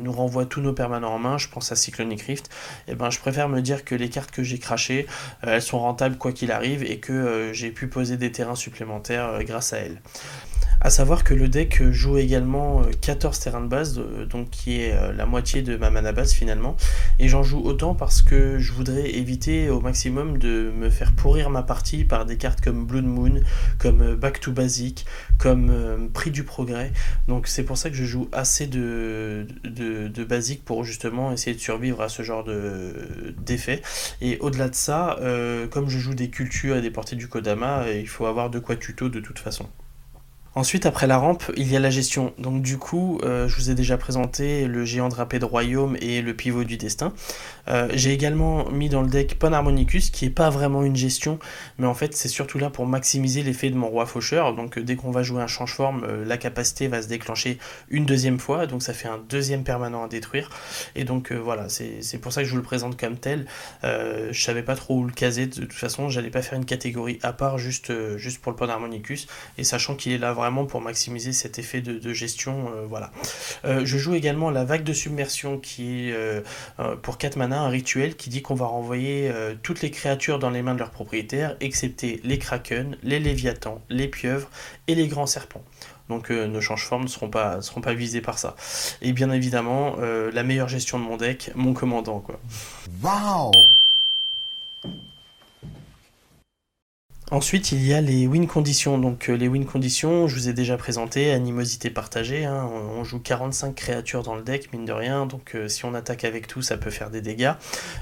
nous 0.00 0.12
renvoie 0.12 0.46
tous 0.46 0.60
nos 0.60 0.72
permanents 0.72 1.14
en 1.14 1.18
main, 1.18 1.38
je 1.38 1.48
pense 1.48 1.72
à 1.72 1.76
Cyclonic 1.76 2.22
Rift, 2.22 2.46
et 2.86 2.92
eh 2.92 2.94
ben 2.94 3.10
je 3.10 3.18
préfère 3.18 3.48
me 3.48 3.60
dire 3.60 3.84
que 3.84 3.94
les 3.94 4.08
cartes 4.08 4.30
que 4.30 4.42
j'ai 4.42 4.58
crachées, 4.58 5.06
elles 5.42 5.62
sont 5.62 5.78
rentables 5.78 6.16
quoi 6.16 6.32
qu'il 6.38 6.52
arrive 6.52 6.84
et 6.84 6.98
que 6.98 7.12
euh, 7.12 7.52
j'ai 7.52 7.70
pu 7.70 7.88
poser 7.88 8.16
des 8.16 8.30
terrains 8.30 8.54
supplémentaires 8.54 9.26
euh, 9.26 9.42
grâce 9.42 9.72
à 9.72 9.78
elle. 9.78 10.00
A 10.80 10.90
savoir 10.90 11.24
que 11.24 11.34
le 11.34 11.48
deck 11.48 11.82
joue 11.90 12.18
également 12.18 12.82
14 13.00 13.36
euh, 13.36 13.42
terrains 13.42 13.60
de 13.60 13.66
base, 13.66 14.00
donc 14.30 14.50
qui 14.50 14.80
est 14.80 14.94
la 15.12 15.26
moitié 15.26 15.62
de 15.62 15.76
ma 15.76 15.90
mana 15.90 16.12
base 16.12 16.32
finalement. 16.32 16.76
Et 17.18 17.28
j'en 17.28 17.42
joue 17.42 17.60
autant 17.60 17.94
parce 17.94 18.22
que 18.22 18.58
je 18.58 18.72
voudrais 18.72 19.10
éviter 19.10 19.70
au 19.70 19.80
maximum 19.80 20.38
de 20.38 20.72
me 20.76 20.88
faire 20.88 21.12
pourrir 21.12 21.50
ma 21.50 21.64
partie 21.64 22.04
par 22.04 22.26
des 22.26 22.36
cartes 22.36 22.60
comme 22.60 22.86
Blood 22.86 23.04
Moon, 23.04 23.40
comme 23.78 24.14
Back 24.14 24.38
to 24.40 24.52
Basic, 24.52 25.04
comme 25.38 26.10
Prix 26.12 26.30
du 26.30 26.44
Progrès. 26.44 26.92
Donc 27.26 27.48
c'est 27.48 27.64
pour 27.64 27.76
ça 27.76 27.90
que 27.90 27.96
je 27.96 28.04
joue 28.04 28.28
assez 28.30 28.68
de, 28.68 29.46
de, 29.64 30.08
pour 30.64 30.84
justement 30.84 31.32
essayer 31.32 31.56
de 31.56 31.60
survivre 31.60 32.02
à 32.02 32.08
ce 32.08 32.22
genre 32.22 32.44
d'effet. 33.44 33.82
Et 34.20 34.38
au-delà 34.38 34.68
de 34.68 34.74
ça, 34.74 35.18
comme 35.70 35.88
je 35.88 35.98
joue 35.98 36.14
des 36.14 36.30
cultures 36.30 36.76
et 36.76 36.82
des 36.82 36.90
portées 36.90 37.16
du 37.16 37.28
Kodama, 37.28 37.90
il 37.90 38.08
faut 38.08 38.26
avoir 38.26 38.50
de 38.50 38.58
quoi 38.58 38.76
tuto 38.76 39.08
de 39.08 39.20
toute 39.20 39.38
façon. 39.38 39.68
Ensuite, 40.58 40.86
après 40.86 41.06
la 41.06 41.18
rampe, 41.18 41.44
il 41.56 41.70
y 41.70 41.76
a 41.76 41.78
la 41.78 41.88
gestion. 41.88 42.34
Donc 42.36 42.62
du 42.62 42.78
coup, 42.78 43.20
euh, 43.22 43.46
je 43.46 43.54
vous 43.54 43.70
ai 43.70 43.76
déjà 43.76 43.96
présenté 43.96 44.66
le 44.66 44.84
géant 44.84 45.08
drapé 45.08 45.38
de 45.38 45.44
royaume 45.44 45.96
et 46.00 46.20
le 46.20 46.34
pivot 46.34 46.64
du 46.64 46.76
destin. 46.76 47.12
Euh, 47.68 47.86
j'ai 47.94 48.12
également 48.12 48.68
mis 48.72 48.88
dans 48.88 49.02
le 49.02 49.08
deck 49.08 49.38
Panharmonicus, 49.38 50.10
qui 50.10 50.24
est 50.24 50.30
pas 50.30 50.50
vraiment 50.50 50.82
une 50.82 50.96
gestion, 50.96 51.38
mais 51.78 51.86
en 51.86 51.94
fait 51.94 52.16
c'est 52.16 52.26
surtout 52.26 52.58
là 52.58 52.70
pour 52.70 52.86
maximiser 52.86 53.44
l'effet 53.44 53.70
de 53.70 53.76
mon 53.76 53.86
roi 53.86 54.04
faucheur. 54.04 54.52
Donc 54.52 54.80
dès 54.80 54.96
qu'on 54.96 55.12
va 55.12 55.22
jouer 55.22 55.40
un 55.40 55.46
change-forme, 55.46 56.02
euh, 56.02 56.24
la 56.24 56.36
capacité 56.38 56.88
va 56.88 57.02
se 57.02 57.06
déclencher 57.06 57.60
une 57.88 58.04
deuxième 58.04 58.40
fois, 58.40 58.66
donc 58.66 58.82
ça 58.82 58.94
fait 58.94 59.06
un 59.06 59.20
deuxième 59.28 59.62
permanent 59.62 60.06
à 60.06 60.08
détruire. 60.08 60.50
Et 60.96 61.04
donc 61.04 61.30
voilà, 61.30 61.68
c'est 61.68 62.18
pour 62.20 62.32
ça 62.32 62.42
que 62.42 62.48
je 62.48 62.50
vous 62.50 62.56
le 62.56 62.64
présente 62.64 62.98
comme 62.98 63.16
tel. 63.16 63.46
je 63.84 64.32
savais 64.32 64.64
pas 64.64 64.74
trop 64.74 64.96
où 64.96 65.04
le 65.04 65.12
caser, 65.12 65.46
de 65.46 65.60
toute 65.60 65.72
façon, 65.72 66.08
j'allais 66.08 66.30
pas 66.30 66.42
faire 66.42 66.58
une 66.58 66.66
catégorie 66.66 67.20
à 67.22 67.32
part 67.32 67.58
juste, 67.58 67.92
juste 68.16 68.40
pour 68.40 68.50
le 68.50 68.56
Panharmonicus, 68.56 69.28
et 69.56 69.62
sachant 69.62 69.94
qu'il 69.94 70.10
est 70.10 70.18
là 70.18 70.32
vraiment 70.32 70.47
pour 70.66 70.80
maximiser 70.80 71.32
cet 71.32 71.58
effet 71.58 71.80
de, 71.80 72.12
gestion. 72.12 72.70
Euh, 72.74 72.86
voilà. 72.88 73.10
Euh, 73.64 73.82
je 73.84 73.98
joue 73.98 74.14
également 74.14 74.50
la 74.50 74.64
vague 74.64 74.82
de 74.82 74.92
submersion 74.92 75.58
qui 75.58 76.08
est 76.08 76.12
euh, 76.12 76.40
pour 77.02 77.18
4 77.18 77.36
mana 77.36 77.60
un 77.60 77.68
rituel 77.68 78.16
qui 78.16 78.30
dit 78.30 78.42
qu'on 78.42 78.54
va 78.54 78.66
renvoyer 78.66 79.30
toutes 79.62 79.82
les 79.82 79.90
créatures 79.90 80.38
dans 80.38 80.50
les 80.50 80.62
mains 80.62 80.74
de 80.74 80.78
leurs 80.78 80.90
propriétaires, 80.90 81.56
excepté 81.60 82.20
les 82.24 82.38
kraken, 82.38 82.96
les 83.02 83.20
léviathans, 83.20 83.80
les 83.90 84.08
pieuvres 84.08 84.48
et 84.86 84.94
les 84.94 85.06
grands 85.06 85.26
serpents. 85.26 85.62
Donc 86.08 86.30
nos 86.30 86.60
change-formes 86.60 87.04
ne 87.04 87.08
seront 87.08 87.28
pas, 87.28 87.60
seront 87.60 87.80
pas 87.80 87.94
visés 87.94 88.20
par 88.20 88.38
ça. 88.38 88.56
Et 89.02 89.12
bien 89.12 89.30
évidemment, 89.30 89.96
la 90.32 90.42
meilleure 90.42 90.68
gestion 90.68 90.98
de 90.98 91.04
mon 91.04 91.16
deck, 91.16 91.50
mon 91.54 91.74
commandant. 91.74 92.20
Quoi. 92.20 92.38
Wow 93.02 93.52
Ensuite, 97.30 97.72
il 97.72 97.86
y 97.86 97.92
a 97.92 98.00
les 98.00 98.26
win 98.26 98.46
conditions. 98.46 98.96
Donc, 98.96 99.28
euh, 99.28 99.34
les 99.34 99.48
win 99.48 99.66
conditions, 99.66 100.28
je 100.28 100.34
vous 100.34 100.48
ai 100.48 100.54
déjà 100.54 100.78
présenté, 100.78 101.30
animosité 101.30 101.90
partagée. 101.90 102.46
Hein. 102.46 102.70
On 102.96 103.04
joue 103.04 103.18
45 103.18 103.74
créatures 103.74 104.22
dans 104.22 104.34
le 104.34 104.40
deck, 104.40 104.72
mine 104.72 104.86
de 104.86 104.92
rien. 104.92 105.26
Donc, 105.26 105.54
euh, 105.54 105.68
si 105.68 105.84
on 105.84 105.92
attaque 105.92 106.24
avec 106.24 106.46
tout, 106.46 106.62
ça 106.62 106.78
peut 106.78 106.88
faire 106.88 107.10
des 107.10 107.20
dégâts. 107.20 107.52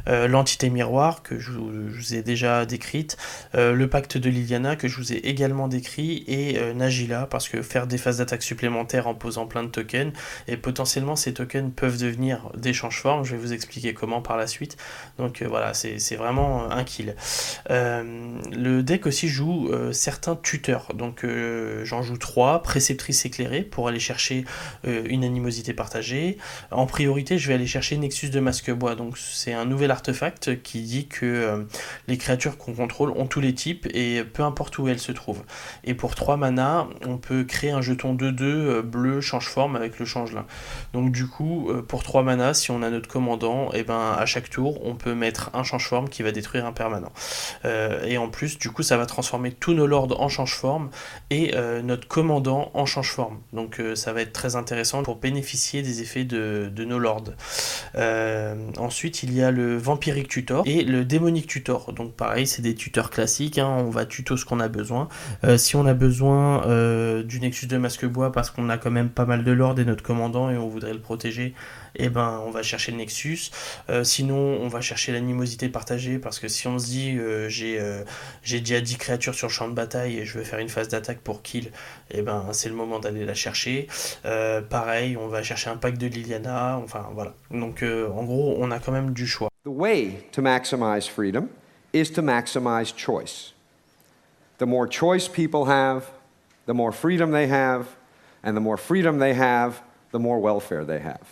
Euh, 0.06 0.28
l'entité 0.28 0.70
miroir, 0.70 1.24
que 1.24 1.40
je, 1.40 1.50
vous 1.50 2.14
ai 2.14 2.22
déjà 2.22 2.66
décrite. 2.66 3.16
le 3.54 3.86
pacte 3.86 4.16
de 4.16 4.30
Liliana, 4.30 4.76
que 4.76 4.86
je 4.86 4.96
vous 4.96 5.12
ai 5.12 5.16
également 5.16 5.66
décrit. 5.66 6.22
Et 6.28 6.60
Nagila, 6.74 7.26
parce 7.26 7.48
que 7.48 7.62
faire 7.62 7.88
des 7.88 7.98
phases 7.98 8.18
d'attaque 8.18 8.44
supplémentaires 8.44 9.08
en 9.08 9.14
posant 9.14 9.46
plein 9.46 9.64
de 9.64 9.68
tokens. 9.68 10.12
Et 10.46 10.56
potentiellement, 10.56 11.16
ces 11.16 11.34
tokens 11.34 11.72
peuvent 11.74 11.98
devenir 11.98 12.50
des 12.56 12.72
change-formes. 12.72 13.24
Je 13.24 13.32
vais 13.32 13.42
vous 13.42 13.52
expliquer 13.52 13.92
comment 13.92 14.22
par 14.22 14.36
la 14.36 14.46
suite. 14.46 14.76
Donc, 15.18 15.42
voilà, 15.42 15.74
c'est 15.74 16.16
vraiment 16.16 16.70
un 16.70 16.84
kill. 16.84 17.16
le 17.68 18.82
deck 18.82 19.06
aussi 19.06 19.15
joue 19.24 19.70
euh, 19.70 19.92
certains 19.92 20.36
tuteurs. 20.36 20.92
Donc 20.94 21.24
euh, 21.24 21.84
j'en 21.84 22.02
joue 22.02 22.18
trois, 22.18 22.62
préceptrice 22.62 23.24
éclairée 23.24 23.62
pour 23.62 23.88
aller 23.88 23.98
chercher 23.98 24.44
euh, 24.86 25.02
une 25.08 25.24
animosité 25.24 25.72
partagée. 25.72 26.36
En 26.70 26.86
priorité, 26.86 27.38
je 27.38 27.48
vais 27.48 27.54
aller 27.54 27.66
chercher 27.66 27.96
Nexus 27.96 28.28
de 28.28 28.40
masque 28.40 28.70
bois. 28.70 28.94
Donc 28.94 29.16
c'est 29.16 29.54
un 29.54 29.64
nouvel 29.64 29.90
artefact 29.90 30.62
qui 30.62 30.82
dit 30.82 31.06
que 31.06 31.66
les 32.08 32.18
créatures 32.18 32.58
qu'on 32.58 32.74
contrôle 32.74 33.10
ont 33.10 33.26
tous 33.26 33.40
les 33.40 33.54
types 33.54 33.88
et 33.94 34.22
peu 34.24 34.42
importe 34.42 34.78
où 34.78 34.88
elles 34.88 34.98
se 34.98 35.12
trouvent. 35.12 35.44
Et 35.84 35.94
pour 35.94 36.14
3 36.14 36.36
mana, 36.36 36.88
on 37.06 37.16
peut 37.16 37.44
créer 37.44 37.70
un 37.70 37.80
jeton 37.80 38.14
2-2 38.14 38.82
bleu 38.82 39.20
change 39.20 39.48
forme 39.48 39.76
avec 39.76 39.98
le 39.98 40.04
changelin. 40.04 40.46
Donc 40.92 41.12
du 41.12 41.26
coup, 41.26 41.70
pour 41.88 42.02
3 42.02 42.22
mana, 42.22 42.52
si 42.52 42.70
on 42.70 42.82
a 42.82 42.90
notre 42.90 43.08
commandant, 43.08 43.70
et 43.72 43.78
eh 43.78 43.82
ben 43.82 44.14
à 44.18 44.26
chaque 44.26 44.50
tour, 44.50 44.84
on 44.84 44.94
peut 44.94 45.14
mettre 45.14 45.50
un 45.54 45.62
change 45.62 45.88
forme 45.88 46.08
qui 46.08 46.22
va 46.22 46.32
détruire 46.32 46.66
un 46.66 46.72
permanent. 46.72 47.12
et 47.64 48.18
en 48.18 48.28
plus, 48.28 48.58
du 48.58 48.70
coup, 48.70 48.82
ça 48.82 48.96
va 48.96 49.05
transformer 49.06 49.52
tous 49.52 49.74
nos 49.74 49.86
lords 49.86 50.20
en 50.20 50.28
change-forme 50.28 50.90
et 51.30 51.54
euh, 51.54 51.82
notre 51.82 52.06
commandant 52.08 52.70
en 52.74 52.86
change-forme. 52.86 53.38
Donc 53.52 53.80
euh, 53.80 53.94
ça 53.94 54.12
va 54.12 54.22
être 54.22 54.32
très 54.32 54.56
intéressant 54.56 55.02
pour 55.02 55.16
bénéficier 55.16 55.82
des 55.82 56.02
effets 56.02 56.24
de, 56.24 56.70
nos 56.84 56.98
lords. 56.98 57.32
Euh, 57.96 58.54
ensuite, 58.78 59.22
il 59.22 59.34
y 59.34 59.42
a 59.42 59.50
le 59.50 59.76
vampiric 59.76 60.28
tutor 60.28 60.62
et 60.66 60.84
le 60.84 61.04
démonique 61.04 61.46
tutor. 61.46 61.92
Donc 61.92 62.14
pareil, 62.14 62.46
c'est 62.46 62.62
des 62.62 62.74
tuteurs 62.74 63.10
classiques. 63.10 63.58
Hein. 63.58 63.68
on 63.68 63.90
va 63.90 64.06
tuto 64.06 64.36
ce 64.36 64.44
qu'on 64.44 64.60
a 64.60 64.68
besoin. 64.68 65.08
si 65.56 65.76
on 65.76 65.86
a 65.86 65.94
besoin 65.94 66.62
du 67.22 67.40
Nexus 67.40 67.66
de 67.66 67.78
masque 67.78 68.06
bois 68.06 68.32
parce 68.32 68.50
qu'on 68.50 68.68
a 68.68 68.78
quand 68.78 68.90
même 68.90 69.08
pas 69.08 69.24
mal 69.24 69.44
de 69.44 69.52
lords 69.52 69.78
et 69.78 69.84
notre 69.84 70.02
commandant 70.02 70.50
et 70.50 70.56
on 70.56 70.68
voudrait 70.68 70.92
le 70.92 71.00
protéger, 71.00 71.54
et 71.98 72.04
eh 72.04 72.08
ben 72.10 72.42
on 72.46 72.50
va 72.50 72.62
chercher 72.62 72.92
le 72.92 72.98
Nexus. 72.98 73.50
sinon, 74.02 74.36
on 74.36 74.68
va 74.68 74.80
chercher 74.80 75.12
l'animosité 75.12 75.68
partagée 75.68 76.18
parce 76.18 76.38
que 76.38 76.48
si 76.48 76.68
on 76.68 76.78
se 76.78 76.86
dit 76.86 77.18
j'ai 77.50 78.60
déjà 78.60 78.80
dit 78.80 78.95
créature 78.98 79.34
sur 79.34 79.48
le 79.48 79.52
champ 79.52 79.68
de 79.68 79.74
bataille 79.74 80.18
et 80.18 80.24
je 80.24 80.38
veux 80.38 80.44
faire 80.44 80.58
une 80.58 80.68
phase 80.68 80.88
d'attaque 80.88 81.18
pour 81.18 81.42
kill, 81.42 81.66
et 81.66 82.18
eh 82.18 82.22
ben 82.22 82.46
c'est 82.52 82.68
le 82.68 82.74
moment 82.74 82.98
d'aller 82.98 83.24
la 83.24 83.34
chercher. 83.34 83.86
Euh, 84.24 84.60
pareil, 84.60 85.16
on 85.16 85.28
va 85.28 85.42
chercher 85.42 85.70
un 85.70 85.76
pack 85.76 85.98
de 85.98 86.06
Liliana, 86.06 86.78
enfin 86.78 87.06
voilà. 87.12 87.34
Donc 87.50 87.82
euh, 87.82 88.08
en 88.10 88.24
gros, 88.24 88.56
on 88.58 88.70
a 88.70 88.78
quand 88.78 88.92
même 88.92 89.12
du 89.12 89.26
choix. 89.26 89.48
The 89.64 89.68
way 89.68 90.26
to 90.32 90.42
maximize 90.42 91.08
freedom 91.08 91.48
is 91.92 92.12
to 92.12 92.22
maximize 92.22 92.94
choice. 92.96 93.54
The 94.58 94.66
more 94.66 94.88
choice 94.88 95.28
people 95.28 95.68
have, 95.68 96.04
the 96.66 96.74
more 96.74 96.92
freedom 96.92 97.32
they 97.32 97.48
have, 97.50 97.86
and 98.42 98.54
the 98.54 98.60
more 98.60 98.78
freedom 98.78 99.18
they 99.18 99.34
have, 99.34 99.82
the 100.12 100.18
more 100.18 100.40
welfare 100.40 100.84
they 100.84 101.00
have. 101.00 101.26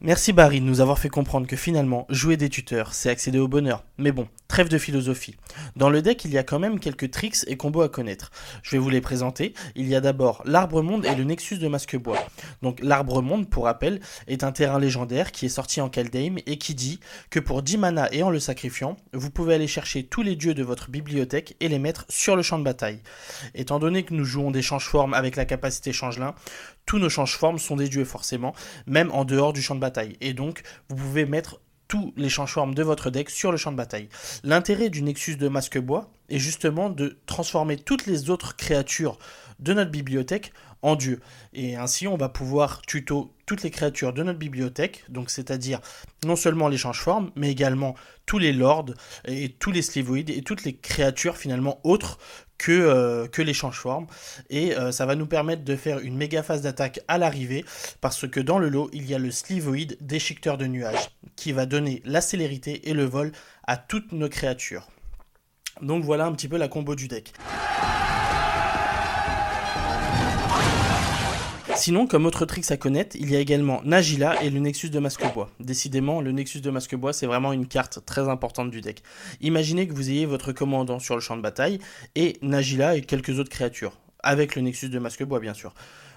Merci 0.00 0.34
Barry 0.34 0.60
de 0.60 0.66
nous 0.66 0.82
avoir 0.82 0.98
fait 0.98 1.08
comprendre 1.08 1.46
que 1.46 1.56
finalement, 1.56 2.06
jouer 2.10 2.36
des 2.36 2.50
tuteurs, 2.50 2.92
c'est 2.92 3.08
accéder 3.08 3.38
au 3.38 3.48
bonheur. 3.48 3.84
Mais 3.96 4.12
bon, 4.12 4.28
trêve 4.54 4.68
de 4.68 4.78
philosophie. 4.78 5.34
Dans 5.74 5.90
le 5.90 6.00
deck, 6.00 6.24
il 6.24 6.30
y 6.30 6.38
a 6.38 6.44
quand 6.44 6.60
même 6.60 6.78
quelques 6.78 7.10
tricks 7.10 7.38
et 7.48 7.56
combos 7.56 7.82
à 7.82 7.88
connaître. 7.88 8.30
Je 8.62 8.70
vais 8.70 8.78
vous 8.78 8.88
les 8.88 9.00
présenter. 9.00 9.52
Il 9.74 9.88
y 9.88 9.96
a 9.96 10.00
d'abord 10.00 10.42
l'arbre 10.44 10.80
monde 10.80 11.04
et 11.06 11.16
le 11.16 11.24
nexus 11.24 11.58
de 11.58 11.66
masque 11.66 11.96
bois. 11.96 12.24
Donc 12.62 12.78
l'arbre 12.80 13.20
monde, 13.20 13.50
pour 13.50 13.64
rappel, 13.64 13.98
est 14.28 14.44
un 14.44 14.52
terrain 14.52 14.78
légendaire 14.78 15.32
qui 15.32 15.46
est 15.46 15.48
sorti 15.48 15.80
en 15.80 15.88
Kaldheim 15.88 16.36
et 16.46 16.56
qui 16.56 16.76
dit 16.76 17.00
que 17.30 17.40
pour 17.40 17.64
10 17.64 17.78
mana 17.78 18.08
et 18.12 18.22
en 18.22 18.30
le 18.30 18.38
sacrifiant, 18.38 18.96
vous 19.12 19.28
pouvez 19.28 19.54
aller 19.54 19.66
chercher 19.66 20.04
tous 20.04 20.22
les 20.22 20.36
dieux 20.36 20.54
de 20.54 20.62
votre 20.62 20.88
bibliothèque 20.88 21.56
et 21.58 21.66
les 21.66 21.80
mettre 21.80 22.06
sur 22.08 22.36
le 22.36 22.42
champ 22.42 22.60
de 22.60 22.62
bataille. 22.62 23.00
Étant 23.56 23.80
donné 23.80 24.04
que 24.04 24.14
nous 24.14 24.24
jouons 24.24 24.52
des 24.52 24.62
change-formes 24.62 25.14
avec 25.14 25.34
la 25.34 25.46
capacité 25.46 25.92
changelin, 25.92 26.32
tous 26.86 27.00
nos 27.00 27.08
change-formes 27.08 27.58
sont 27.58 27.74
des 27.74 27.88
dieux 27.88 28.04
forcément, 28.04 28.54
même 28.86 29.10
en 29.10 29.24
dehors 29.24 29.52
du 29.52 29.62
champ 29.62 29.74
de 29.74 29.80
bataille. 29.80 30.16
Et 30.20 30.32
donc, 30.32 30.62
vous 30.90 30.94
pouvez 30.94 31.26
mettre 31.26 31.58
tous 31.88 32.12
les 32.16 32.28
change-formes 32.28 32.74
de 32.74 32.82
votre 32.82 33.10
deck 33.10 33.30
sur 33.30 33.52
le 33.52 33.58
champ 33.58 33.72
de 33.72 33.76
bataille. 33.76 34.08
L'intérêt 34.42 34.90
du 34.90 35.02
Nexus 35.02 35.36
de 35.36 35.48
Masque 35.48 35.78
Bois 35.78 36.10
est 36.28 36.38
justement 36.38 36.90
de 36.90 37.18
transformer 37.26 37.76
toutes 37.76 38.06
les 38.06 38.30
autres 38.30 38.56
créatures 38.56 39.18
de 39.60 39.72
notre 39.72 39.90
bibliothèque 39.90 40.52
en 40.84 40.96
dieux. 40.96 41.20
Et 41.54 41.76
ainsi, 41.76 42.06
on 42.06 42.16
va 42.16 42.28
pouvoir 42.28 42.82
tuto 42.82 43.32
toutes 43.46 43.62
les 43.62 43.70
créatures 43.70 44.12
de 44.12 44.22
notre 44.22 44.38
bibliothèque, 44.38 45.04
donc 45.08 45.30
c'est-à-dire 45.30 45.80
non 46.24 46.36
seulement 46.36 46.68
les 46.68 46.76
change-formes, 46.76 47.30
mais 47.36 47.50
également 47.50 47.94
tous 48.26 48.38
les 48.38 48.52
lords 48.52 48.90
et 49.26 49.48
tous 49.48 49.72
les 49.72 49.80
slivoïdes 49.80 50.30
et 50.30 50.42
toutes 50.42 50.64
les 50.64 50.76
créatures 50.76 51.38
finalement 51.38 51.80
autres 51.84 52.18
que, 52.58 52.72
euh, 52.72 53.26
que 53.26 53.40
les 53.40 53.54
change-formes. 53.54 54.06
Et 54.50 54.76
euh, 54.76 54.92
ça 54.92 55.06
va 55.06 55.14
nous 55.14 55.26
permettre 55.26 55.64
de 55.64 55.74
faire 55.74 56.00
une 56.00 56.16
méga 56.16 56.42
phase 56.42 56.60
d'attaque 56.60 57.00
à 57.08 57.16
l'arrivée, 57.16 57.64
parce 58.02 58.28
que 58.28 58.40
dans 58.40 58.58
le 58.58 58.68
lot, 58.68 58.90
il 58.92 59.06
y 59.08 59.14
a 59.14 59.18
le 59.18 59.30
slivoïde 59.30 59.96
déchiqueteur 60.02 60.58
de 60.58 60.66
nuages, 60.66 61.10
qui 61.34 61.52
va 61.52 61.64
donner 61.64 62.02
la 62.04 62.20
célérité 62.20 62.90
et 62.90 62.92
le 62.92 63.04
vol 63.04 63.32
à 63.66 63.78
toutes 63.78 64.12
nos 64.12 64.28
créatures. 64.28 64.86
Donc 65.80 66.04
voilà 66.04 66.26
un 66.26 66.32
petit 66.32 66.48
peu 66.48 66.58
la 66.58 66.68
combo 66.68 66.94
du 66.94 67.08
deck. 67.08 67.32
Sinon, 71.84 72.06
comme 72.06 72.24
autre 72.24 72.46
trick 72.46 72.70
à 72.70 72.78
connaître, 72.78 73.14
il 73.20 73.30
y 73.30 73.36
a 73.36 73.40
également 73.40 73.82
Nagila 73.84 74.42
et 74.42 74.48
le 74.48 74.58
Nexus 74.58 74.88
de 74.88 74.98
Masque-Bois. 74.98 75.50
Décidément, 75.60 76.22
le 76.22 76.32
Nexus 76.32 76.62
de 76.62 76.70
Masque-Bois, 76.70 77.12
c'est 77.12 77.26
vraiment 77.26 77.52
une 77.52 77.66
carte 77.66 78.06
très 78.06 78.26
importante 78.26 78.70
du 78.70 78.80
deck. 78.80 79.02
Imaginez 79.42 79.86
que 79.86 79.92
vous 79.92 80.08
ayez 80.08 80.24
votre 80.24 80.52
commandant 80.52 80.98
sur 80.98 81.14
le 81.14 81.20
champ 81.20 81.36
de 81.36 81.42
bataille 81.42 81.80
et 82.14 82.38
Nagila 82.40 82.96
et 82.96 83.02
quelques 83.02 83.38
autres 83.38 83.50
créatures, 83.50 83.98
avec 84.22 84.56
le 84.56 84.62
Nexus 84.62 84.88
de 84.88 84.98
Masque-Bois 84.98 85.40
bien 85.40 85.52
sûr. 85.52 85.74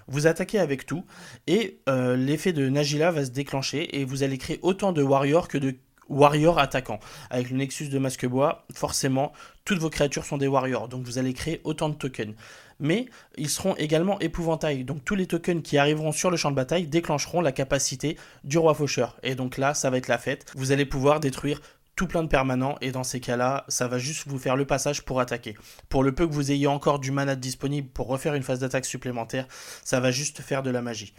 Vous 0.08 0.26
attaquez 0.26 0.58
avec 0.58 0.86
tout 0.86 1.04
et 1.48 1.82
euh, 1.90 2.16
l'effet 2.16 2.54
de 2.54 2.70
Nagila 2.70 3.12
va 3.12 3.26
se 3.26 3.32
déclencher 3.32 4.00
et 4.00 4.06
vous 4.06 4.24
allez 4.24 4.38
créer 4.38 4.60
autant 4.62 4.94
de 4.94 5.04
warriors 5.04 5.50
que 5.50 5.58
de 5.58 5.76
warriors 6.08 6.60
attaquants. 6.60 7.02
Avec 7.30 7.50
le 7.50 7.58
Nexus 7.58 7.90
de 7.90 8.00
Masque-Bois, 8.00 8.66
forcément, 8.74 9.34
toutes 9.66 9.80
vos 9.80 9.90
créatures 9.90 10.24
sont 10.24 10.38
des 10.38 10.48
warriors, 10.48 10.88
donc 10.88 11.04
vous 11.04 11.18
allez 11.18 11.34
créer 11.34 11.60
autant 11.66 11.90
de 11.90 11.96
tokens 11.96 12.36
mais 12.80 13.08
ils 13.38 13.50
seront 13.50 13.76
également 13.76 14.20
épouvantails. 14.20 14.84
Donc 14.84 15.04
tous 15.04 15.16
les 15.16 15.28
tokens 15.28 15.64
qui 15.64 15.78
arriveront 15.78 16.12
sur 16.12 16.32
le 16.32 16.38
champ 16.38 16.52
de 16.52 16.56
bataille 16.56 16.88
déclencheront 16.88 17.42
la 17.42 17.52
capacité 17.52 18.18
du 18.44 18.58
roi 18.58 18.74
faucheur. 18.74 19.18
Et 19.24 19.36
donc 19.36 19.58
là, 19.58 19.74
ça 19.74 19.90
va 19.90 19.98
être 19.98 20.08
la 20.08 20.18
fête. 20.18 20.46
Vous 20.56 20.72
allez 20.72 20.86
pouvoir 20.86 21.20
détruire 21.20 21.62
tout 21.98 22.08
plein 22.08 22.24
de 22.24 22.30
permanents 22.30 22.78
et 22.80 22.92
dans 22.92 23.04
ces 23.04 23.20
cas-là, 23.20 23.66
ça 23.68 23.88
va 23.88 23.98
juste 23.98 24.28
vous 24.28 24.38
faire 24.38 24.56
le 24.56 24.66
passage 24.66 25.04
pour 25.04 25.20
attaquer. 25.20 25.56
Pour 25.90 26.04
le 26.04 26.14
peu 26.14 26.28
que 26.28 26.34
vous 26.34 26.52
ayez 26.52 26.68
encore 26.68 27.00
du 27.00 27.12
mana 27.12 27.36
disponible 27.36 27.90
pour 27.90 28.08
refaire 28.08 28.36
une 28.36 28.44
phase 28.44 28.60
d'attaque 28.60 28.86
supplémentaire, 28.86 29.48
ça 29.84 30.00
va 30.00 30.12
juste 30.12 30.42
faire 30.42 30.62
de 30.62 30.70
la 30.70 30.84
magie. 30.84 31.14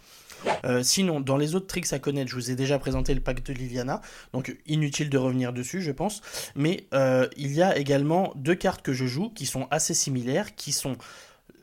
Euh, 0.65 0.81
sinon, 0.81 1.19
dans 1.19 1.35
les 1.35 1.53
autres 1.55 1.67
tricks 1.67 1.91
à 1.91 1.99
connaître, 1.99 2.31
je 2.31 2.35
vous 2.35 2.49
ai 2.49 2.55
déjà 2.55 2.79
présenté 2.79 3.13
le 3.13 3.19
pack 3.19 3.43
de 3.43 3.53
Liliana, 3.53 4.01
donc 4.31 4.55
inutile 4.67 5.09
de 5.09 5.17
revenir 5.17 5.51
dessus, 5.51 5.81
je 5.81 5.91
pense. 5.91 6.21
Mais 6.55 6.85
euh, 6.93 7.27
il 7.35 7.51
y 7.51 7.61
a 7.61 7.77
également 7.77 8.31
deux 8.35 8.55
cartes 8.55 8.81
que 8.81 8.93
je 8.93 9.05
joue 9.05 9.29
qui 9.29 9.45
sont 9.45 9.67
assez 9.71 9.93
similaires, 9.93 10.55
qui 10.55 10.71
sont 10.71 10.95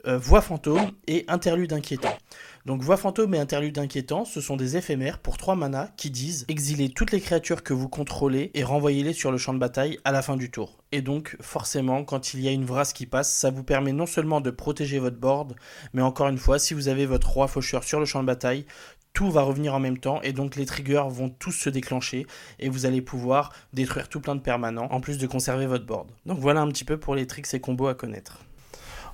euh, 0.06 0.18
voix 0.18 0.40
fantôme 0.40 0.90
et 1.06 1.24
interlude 1.28 1.72
inquiétant. 1.72 2.16
Donc 2.64 2.82
voix 2.82 2.96
fantôme 2.96 3.34
et 3.34 3.38
interlude 3.38 3.78
inquiétant, 3.78 4.24
ce 4.24 4.40
sont 4.40 4.56
des 4.56 4.76
éphémères 4.76 5.18
pour 5.18 5.36
3 5.36 5.54
manas 5.54 5.90
qui 5.96 6.10
disent 6.10 6.44
exilez 6.48 6.88
toutes 6.88 7.12
les 7.12 7.20
créatures 7.20 7.62
que 7.62 7.72
vous 7.72 7.88
contrôlez 7.88 8.50
et 8.54 8.64
renvoyez-les 8.64 9.12
sur 9.12 9.30
le 9.30 9.38
champ 9.38 9.54
de 9.54 9.58
bataille 9.58 9.98
à 10.04 10.12
la 10.12 10.22
fin 10.22 10.36
du 10.36 10.50
tour. 10.50 10.78
Et 10.92 11.00
donc 11.00 11.36
forcément 11.40 12.04
quand 12.04 12.34
il 12.34 12.40
y 12.40 12.48
a 12.48 12.52
une 12.52 12.64
vrasse 12.64 12.92
qui 12.92 13.06
passe, 13.06 13.32
ça 13.32 13.50
vous 13.50 13.62
permet 13.62 13.92
non 13.92 14.06
seulement 14.06 14.40
de 14.40 14.50
protéger 14.50 14.98
votre 14.98 15.18
board, 15.18 15.54
mais 15.92 16.02
encore 16.02 16.28
une 16.28 16.38
fois 16.38 16.58
si 16.58 16.74
vous 16.74 16.88
avez 16.88 17.06
votre 17.06 17.30
roi 17.30 17.46
faucheur 17.46 17.84
sur 17.84 18.00
le 18.00 18.06
champ 18.06 18.20
de 18.20 18.26
bataille, 18.26 18.66
tout 19.12 19.30
va 19.30 19.42
revenir 19.42 19.74
en 19.74 19.80
même 19.80 19.98
temps 19.98 20.20
et 20.22 20.32
donc 20.32 20.56
les 20.56 20.66
triggers 20.66 21.04
vont 21.08 21.30
tous 21.30 21.52
se 21.52 21.70
déclencher 21.70 22.26
et 22.58 22.68
vous 22.68 22.84
allez 22.84 23.00
pouvoir 23.00 23.52
détruire 23.72 24.08
tout 24.08 24.20
plein 24.20 24.34
de 24.34 24.40
permanents 24.40 24.88
en 24.90 25.00
plus 25.00 25.18
de 25.18 25.26
conserver 25.26 25.66
votre 25.66 25.86
board. 25.86 26.10
Donc 26.26 26.38
voilà 26.38 26.60
un 26.60 26.68
petit 26.68 26.84
peu 26.84 26.98
pour 26.98 27.14
les 27.14 27.26
tricks 27.26 27.54
et 27.54 27.60
combos 27.60 27.86
à 27.86 27.94
connaître. 27.94 28.40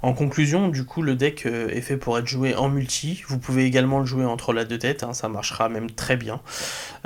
En 0.02 0.14
conclusion, 0.14 0.68
du 0.68 0.84
coup, 0.84 1.00
le 1.00 1.14
deck 1.14 1.46
euh, 1.46 1.68
est 1.68 1.80
fait 1.80 1.96
pour 1.96 2.18
être 2.18 2.26
joué 2.26 2.56
en 2.56 2.68
multi. 2.68 3.22
Vous 3.28 3.38
pouvez 3.38 3.64
également 3.64 4.00
le 4.00 4.04
jouer 4.04 4.24
entre 4.24 4.52
la 4.52 4.64
deux 4.64 4.78
têtes, 4.78 5.04
hein, 5.04 5.14
ça 5.14 5.28
marchera 5.28 5.68
même 5.68 5.90
très 5.92 6.16
bien. 6.16 6.40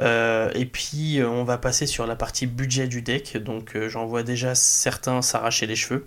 Euh, 0.00 0.50
et 0.54 0.64
puis, 0.64 1.20
euh, 1.20 1.28
on 1.28 1.44
va 1.44 1.58
passer 1.58 1.84
sur 1.84 2.06
la 2.06 2.16
partie 2.16 2.46
budget 2.46 2.88
du 2.88 3.02
deck. 3.02 3.36
Donc, 3.36 3.76
j'en 3.88 4.06
vois 4.06 4.22
déjà 4.22 4.54
certains 4.54 5.20
s'arracher 5.20 5.66
les 5.66 5.76
cheveux. 5.76 6.06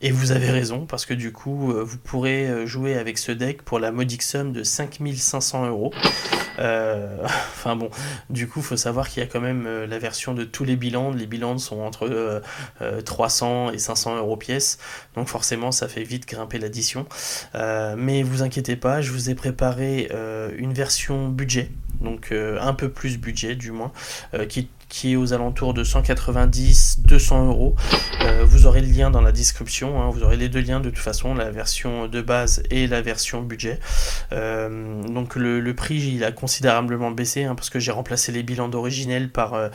Et 0.00 0.10
vous 0.12 0.32
avez 0.32 0.50
raison, 0.50 0.86
parce 0.86 1.04
que 1.04 1.14
du 1.14 1.32
coup, 1.32 1.72
vous 1.72 1.98
pourrez 1.98 2.66
jouer 2.66 2.96
avec 2.96 3.18
ce 3.18 3.32
deck 3.32 3.62
pour 3.62 3.78
la 3.78 3.92
modique 3.92 4.22
somme 4.22 4.52
de 4.52 4.62
5500 4.62 5.68
euros. 5.68 5.92
Euh, 6.60 7.16
enfin 7.24 7.76
bon, 7.76 7.90
du 8.28 8.48
coup, 8.48 8.60
il 8.60 8.64
faut 8.64 8.76
savoir 8.76 9.08
qu'il 9.08 9.22
y 9.22 9.26
a 9.26 9.28
quand 9.28 9.40
même 9.40 9.66
euh, 9.66 9.86
la 9.86 9.98
version 9.98 10.34
de 10.34 10.44
tous 10.44 10.64
les 10.64 10.76
bilans. 10.76 11.10
Les 11.10 11.26
bilans 11.26 11.58
sont 11.58 11.80
entre 11.80 12.42
300 13.04 13.68
euh, 13.68 13.72
et 13.72 13.78
500 13.78 14.16
euros 14.18 14.36
pièce. 14.36 14.78
Donc 15.16 15.28
forcément, 15.28 15.72
ça 15.72 15.88
fait 15.88 16.04
vite 16.04 16.28
grimper 16.28 16.58
l'addition. 16.58 17.06
mais 17.54 18.22
vous 18.22 18.42
inquiétez 18.42 18.76
pas, 18.76 19.00
je 19.00 19.10
vous 19.12 19.30
ai 19.30 19.34
préparé 19.34 20.10
une 20.56 20.72
version 20.72 21.28
budget 21.28 21.70
donc 22.00 22.32
un 22.32 22.72
peu 22.72 22.88
plus 22.88 23.18
budget 23.18 23.54
du 23.54 23.72
moins, 23.72 23.92
qui 24.48 24.68
qui 24.90 25.12
est 25.12 25.16
aux 25.16 25.32
alentours 25.32 25.72
de 25.72 25.84
190-200 25.84 27.46
euros. 27.46 27.74
Euh, 28.22 28.44
vous 28.44 28.66
aurez 28.66 28.82
le 28.82 28.88
lien 28.88 29.10
dans 29.10 29.22
la 29.22 29.32
description, 29.32 30.02
hein. 30.02 30.10
vous 30.10 30.22
aurez 30.24 30.36
les 30.36 30.50
deux 30.50 30.60
liens 30.60 30.80
de 30.80 30.90
toute 30.90 30.98
façon, 30.98 31.32
la 31.34 31.50
version 31.50 32.08
de 32.08 32.20
base 32.20 32.62
et 32.70 32.86
la 32.86 33.00
version 33.00 33.40
budget. 33.40 33.78
Euh, 34.32 35.02
donc 35.04 35.36
le, 35.36 35.70
prix 35.74 36.00
il 36.14 36.24
a 36.24 36.32
considérablement 36.32 37.12
baissé 37.12 37.44
hein, 37.44 37.54
parce 37.54 37.70
que 37.70 37.78
j'ai 37.78 37.92
remplacé 37.92 38.32
les 38.32 38.42
bilans 38.42 38.68
d'originel 38.68 39.30
par, 39.30 39.54
euh, 39.54 39.68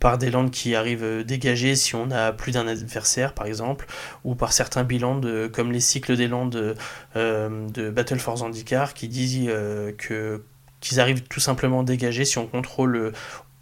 par 0.00 0.16
des 0.16 0.30
landes 0.30 0.50
qui 0.50 0.74
arrivent 0.74 1.22
dégagées 1.24 1.76
si 1.76 1.94
on 1.94 2.10
a 2.10 2.32
plus 2.32 2.52
d'un 2.52 2.66
adversaire 2.66 3.34
par 3.34 3.46
exemple, 3.46 3.86
ou 4.24 4.34
par 4.34 4.54
certains 4.54 4.84
bilans 4.84 5.18
de, 5.18 5.48
comme 5.52 5.70
les 5.70 5.80
cycles 5.80 6.16
des 6.16 6.28
landes 6.28 6.76
de, 7.14 7.90
Battle 7.90 8.18
for 8.18 8.38
Zendikar 8.38 8.94
qui 8.94 9.08
disent 9.08 9.50
que 9.98 10.42
qu'ils 10.80 10.98
arrivent 10.98 11.22
tout 11.22 11.40
simplement 11.40 11.82
dégagés 11.82 12.24
si 12.24 12.38
on 12.38 12.46
contrôle 12.46 13.12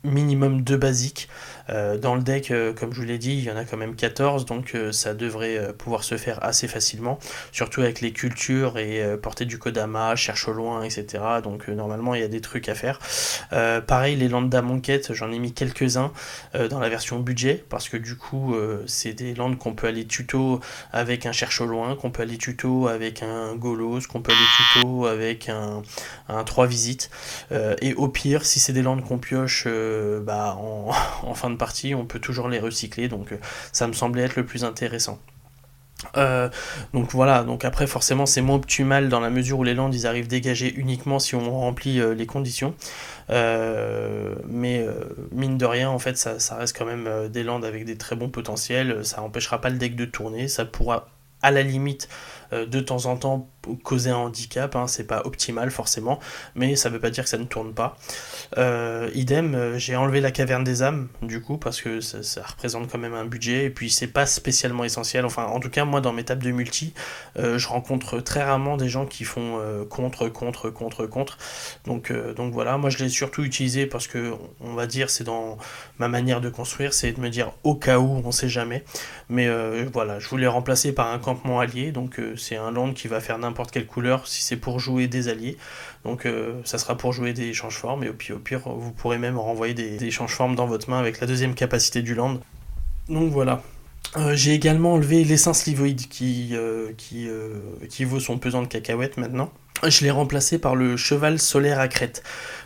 minimum 0.05 0.63
deux 0.63 0.77
basiques. 0.77 1.29
Euh, 1.71 1.97
dans 1.99 2.15
le 2.15 2.23
deck, 2.23 2.51
euh, 2.51 2.73
comme 2.73 2.93
je 2.93 3.01
vous 3.01 3.07
l'ai 3.07 3.19
dit, 3.19 3.33
il 3.33 3.45
y 3.45 3.51
en 3.51 3.57
a 3.57 3.65
quand 3.65 3.77
même 3.77 3.95
14, 3.95 4.45
donc 4.45 4.73
euh, 4.75 4.93
ça 4.93 5.15
devrait 5.15 5.73
pouvoir 5.79 6.05
se 6.05 6.17
faire 6.17 6.43
assez 6.43 6.69
facilement, 6.69 7.19
surtout 7.53 7.81
avec 7.81 8.01
les 8.01 8.13
cultures 8.13 8.79
et 8.79 9.17
porter 9.21 9.45
du 9.45 9.59
Kodama, 9.59 10.17
cherche 10.17 10.49
au 10.49 10.53
loin, 10.53 10.83
etc. 10.83 11.23
Donc 11.43 11.69
normalement, 11.69 12.15
il 12.15 12.21
y 12.21 12.25
a 12.25 12.29
des 12.29 12.41
trucs 12.41 12.69
à 12.69 12.75
faire. 12.75 12.99
pareil, 13.87 14.17
les 14.17 14.29
Lambda 14.29 14.63
Monquette, 14.63 15.13
j'en 15.13 15.31
ai 15.33 15.39
mis 15.39 15.53
quelques-uns 15.53 16.13
dans 16.55 16.81
la 16.81 16.89
version 16.89 17.19
budget, 17.19 17.65
parce 17.69 17.89
que 17.89 17.97
du 17.97 18.17
coup, 18.17 18.55
c'est 18.87 19.13
des 19.13 19.35
landes 19.35 19.59
qu'on 19.59 19.75
peut 19.75 19.87
aller 19.87 20.07
tuto 20.07 20.61
avec 20.93 21.27
un 21.27 21.33
cherche 21.33 21.61
au 21.61 21.67
loin, 21.67 21.97
qu'on 21.97 22.11
peut 22.11 22.23
aller 22.23 22.39
tuto 22.39 22.89
avec 22.89 23.23
un 23.23 23.55
Golos, 23.55 24.01
qu'on 24.09 24.23
peut 24.23 24.33
aller 24.33 24.75
tuto 24.75 25.07
avec 25.07 25.49
un, 25.49 25.83
un 26.29 26.45
3 26.45 26.67
visites. 26.67 27.11
et 27.81 27.95
au 27.95 28.09
pire, 28.09 28.45
si 28.45 28.61
c'est 28.61 28.73
des 28.73 28.83
landes 28.83 29.05
qu'on 29.05 29.19
pioche 29.19 29.67
bah, 30.23 30.57
en 31.23 31.35
fin 31.35 31.51
de 31.51 31.57
on 31.95 32.05
peut 32.05 32.19
toujours 32.19 32.49
les 32.49 32.59
recycler, 32.59 33.09
donc 33.09 33.33
euh, 33.33 33.39
ça 33.73 33.87
me 33.87 33.93
semblait 33.93 34.23
être 34.23 34.37
le 34.37 34.45
plus 34.45 34.65
intéressant. 34.65 35.19
Euh, 36.17 36.49
donc 36.95 37.11
voilà, 37.13 37.43
donc 37.43 37.67
après 37.67 37.87
forcément 37.87 38.25
c'est 38.25 38.41
moins 38.41 38.57
optimal 38.57 39.11
dans 39.11 39.21
la 39.21 39.29
mesure 39.29 39.59
où 39.59 39.65
les 39.65 39.75
landes 39.75 39.95
ils 39.95 40.07
arrivent 40.07 40.29
dégagés 40.29 40.73
uniquement 40.75 41.19
si 41.19 41.35
on 41.35 41.61
remplit 41.61 42.01
euh, 42.01 42.15
les 42.15 42.25
conditions. 42.25 42.75
mais 43.29 44.87
mine 45.31 45.59
de 45.59 45.67
rien 45.67 45.91
en 45.91 45.99
fait 45.99 46.17
ça, 46.17 46.39
ça 46.39 46.57
reste 46.57 46.77
quand 46.77 46.87
même 46.87 47.29
des 47.29 47.43
landes 47.43 47.67
avec 47.67 47.85
des 47.85 47.99
très 47.99 48.17
bons 48.17 48.31
potentiels, 48.31 49.05
ça 49.05 49.23
empêchera 49.23 49.61
pas 49.61 49.69
le 49.69 49.77
deck 49.77 49.95
de 49.95 50.07
tourner, 50.07 50.49
ça 50.49 50.65
pourra 50.65 51.09
à 51.43 51.51
la 51.51 51.63
limite 51.63 52.09
de 52.53 52.81
temps 52.81 53.07
en 53.07 53.17
temps 53.17 53.49
causer 53.83 54.11
un 54.11 54.17
handicap, 54.17 54.75
hein, 54.77 54.87
c'est 54.87 55.05
pas 55.05 55.23
optimal 55.25 55.71
forcément, 55.71 56.19
mais 56.55 56.77
ça 56.77 56.89
veut 56.89 56.99
pas 56.99 57.11
dire 57.11 57.25
que 57.25 57.31
ça 57.31 57.39
ne 57.39 57.45
tourne 57.45 57.75
pas. 57.75 57.97
Euh, 58.59 59.11
idem, 59.15 59.55
euh, 59.55 59.79
j'ai 59.79 59.97
enlevé 59.97 60.21
la 60.21 60.31
caverne 60.31 60.65
des 60.65 60.83
âmes, 60.83 61.09
du 61.23 61.41
coup, 61.41 61.59
parce 61.59 61.81
que 61.81 62.01
ça, 62.01 62.43
représente 62.43 62.91
quand 62.91 62.99
même 62.99 63.15
un 63.15 63.25
budget, 63.25 63.67
et 63.67 63.71
puis 63.71 63.91
c'est 63.91 64.07
pas 64.07 64.27
spécialement 64.27 64.85
essentiel. 64.85 65.25
Enfin, 65.25 65.45
en 65.45 65.61
tout 65.61 65.71
cas, 65.71 65.85
moi, 65.85 66.01
dans 66.01 66.13
mes 66.13 66.25
tables 66.25 66.43
de 66.43 66.51
multi, 66.51 66.95
euh, 67.39 67.59
je 67.59 67.69
rencontre 67.69 68.21
très 68.21 68.43
rarement 68.43 68.77
des 68.77 68.89
gens 68.89 69.07
qui 69.07 69.25
font 69.25 69.61
contre, 69.89 70.29
contre, 70.29 70.71
contre, 70.71 71.07
contre. 71.07 71.39
Donc, 71.85 72.13
donc 72.37 72.53
voilà, 72.53 72.79
moi, 72.79 72.91
je 72.91 72.99
l'ai 72.99 73.09
surtout 73.09 73.43
utilisé 73.43 73.87
parce 73.87 74.07
que, 74.07 74.33
on 74.61 74.75
va 74.75 74.87
dire, 74.87 75.11
c'est 75.11 75.25
dans 75.25 75.59
ma 75.99 76.09
manière 76.09 76.41
de 76.41 76.49
construire, 76.49 76.95
c'est 76.95 77.13
de 77.13 77.21
me 77.21 77.29
dire 77.29 77.53
au 77.65 77.75
cas 77.75 77.99
où, 77.99 78.23
on 78.25 78.33
sait 78.33 78.49
jamais. 78.49 78.85
Mais 79.29 79.49
voilà, 79.93 80.19
je 80.19 80.29
voulais 80.29 80.47
remplacer 80.47 80.93
par 80.93 81.13
un 81.13 81.19
campement 81.19 81.61
allié, 81.61 81.93
donc 81.93 82.21
c'est 82.41 82.57
un 82.57 82.71
land 82.71 82.93
qui 82.93 83.09
va 83.09 83.21
faire 83.21 83.39
n'importe 83.39 83.71
quelle 83.71 83.87
couleur 83.87 84.27
si 84.27 84.43
c'est 84.43 84.57
pour 84.57 84.81
jouer 84.81 85.07
des 85.07 85.29
alliés. 85.29 85.57
Donc 86.05 86.27
euh, 86.27 86.55
ça 86.65 86.79
sera 86.79 86.97
pour 86.97 87.13
jouer 87.13 87.33
des 87.33 87.53
change-formes 87.53 88.05
et 88.05 88.09
au 88.09 88.15
pire, 88.15 88.61
vous 88.65 88.93
pourrez 88.93 89.19
même 89.19 89.39
renvoyer 89.39 89.75
des, 89.75 90.11
change-formes 90.11 90.55
dans 90.55 90.67
votre 90.67 90.91
main 90.91 90.99
avec 90.99 91.21
la 91.21 91.27
deuxième 91.27 91.55
capacité 91.55 92.03
du 92.03 92.15
land. 92.15 92.41
Donc 93.09 93.31
voilà. 93.31 93.63
Euh, 94.17 94.35
j'ai 94.35 94.55
également 94.55 94.95
enlevé 94.95 95.23
l'essence 95.25 95.67
livoïde 95.67 96.09
qui, 96.09 96.51
euh, 96.53 96.93
qui, 96.97 97.29
qui 97.89 98.05
vaut 98.05 98.21
son 98.21 98.39
pesant 98.39 98.63
de 98.63 98.67
cacahuètes 98.67 99.17
maintenant. 99.19 99.53
Je 99.87 100.05
l'ai 100.05 100.11
remplacé 100.11 100.59
par 100.59 100.77
le 100.77 100.97
cheval 100.97 101.39
solaire 101.39 101.81
à 101.81 101.89
crête. 101.89 102.23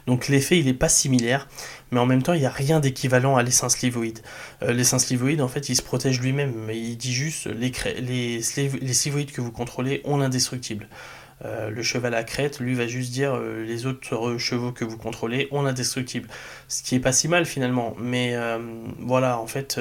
Donc 0.06 0.28
l'effet 0.28 0.58
il 0.58 0.66
n'est 0.66 0.74
pas 0.74 0.88
similaire, 0.88 1.48
mais 1.90 2.00
en 2.00 2.06
même 2.06 2.22
temps 2.22 2.34
il 2.34 2.40
n'y 2.40 2.46
a 2.46 2.50
rien 2.50 2.80
d'équivalent 2.80 3.36
à 3.36 3.42
l'essence 3.42 3.80
livoïde. 3.80 4.20
l'essence 4.60 5.08
livoïde 5.08 5.40
en 5.40 5.48
fait 5.48 5.68
il 5.68 5.76
se 5.76 5.82
protège 5.82 6.20
lui-même, 6.20 6.52
mais 6.66 6.78
il 6.78 6.96
dit 6.96 7.14
juste 7.14 7.46
les, 7.46 7.72
les, 8.00 8.40
les 8.80 8.94
slivoïdes 8.94 9.32
que 9.32 9.40
vous 9.40 9.52
contrôlez 9.52 10.02
ont 10.04 10.18
l'indestructible. 10.18 10.88
Euh, 11.44 11.68
le 11.70 11.82
cheval 11.82 12.14
à 12.14 12.24
crête, 12.24 12.60
lui, 12.60 12.74
va 12.74 12.86
juste 12.86 13.12
dire 13.12 13.34
euh, 13.34 13.64
les 13.64 13.86
autres 13.86 14.38
chevaux 14.38 14.72
que 14.72 14.84
vous 14.84 14.96
contrôlez 14.96 15.48
ont 15.50 15.62
l'indestructible. 15.62 16.28
Ce 16.68 16.82
qui 16.82 16.94
est 16.94 17.00
pas 17.00 17.12
si 17.12 17.28
mal 17.28 17.44
finalement, 17.44 17.94
mais 17.98 18.34
euh, 18.34 18.58
voilà, 19.00 19.38
en 19.38 19.46
fait, 19.46 19.80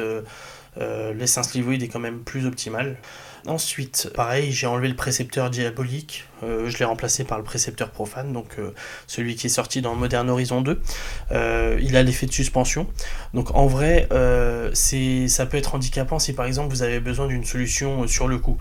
l'essence 1.15 1.53
livoïde 1.53 1.83
est 1.83 1.87
quand 1.87 1.99
même 1.99 2.19
plus 2.19 2.45
optimale. 2.45 2.97
Ensuite, 3.45 4.09
pareil, 4.15 4.53
j'ai 4.53 4.67
enlevé 4.67 4.87
le 4.87 4.95
précepteur 4.95 5.49
diabolique. 5.49 6.25
Euh, 6.43 6.69
je 6.69 6.77
l'ai 6.77 6.85
remplacé 6.85 7.23
par 7.23 7.37
le 7.37 7.43
précepteur 7.43 7.89
profane, 7.89 8.31
donc 8.31 8.55
euh, 8.57 8.71
celui 9.07 9.35
qui 9.35 9.47
est 9.47 9.49
sorti 9.49 9.81
dans 9.81 9.95
Modern 9.95 10.29
Horizon 10.29 10.61
2. 10.61 10.81
Euh, 11.31 11.77
il 11.81 11.97
a 11.97 12.03
l'effet 12.03 12.25
de 12.25 12.31
suspension. 12.31 12.87
Donc 13.33 13.53
en 13.55 13.67
vrai, 13.67 14.07
ça 14.73 15.45
peut 15.45 15.57
être 15.57 15.75
handicapant 15.75 16.19
si 16.19 16.33
par 16.33 16.45
exemple 16.45 16.69
vous 16.69 16.83
avez 16.83 16.99
besoin 16.99 17.27
d'une 17.27 17.43
solution 17.43 18.07
sur 18.07 18.27
le 18.27 18.37
coup. 18.37 18.57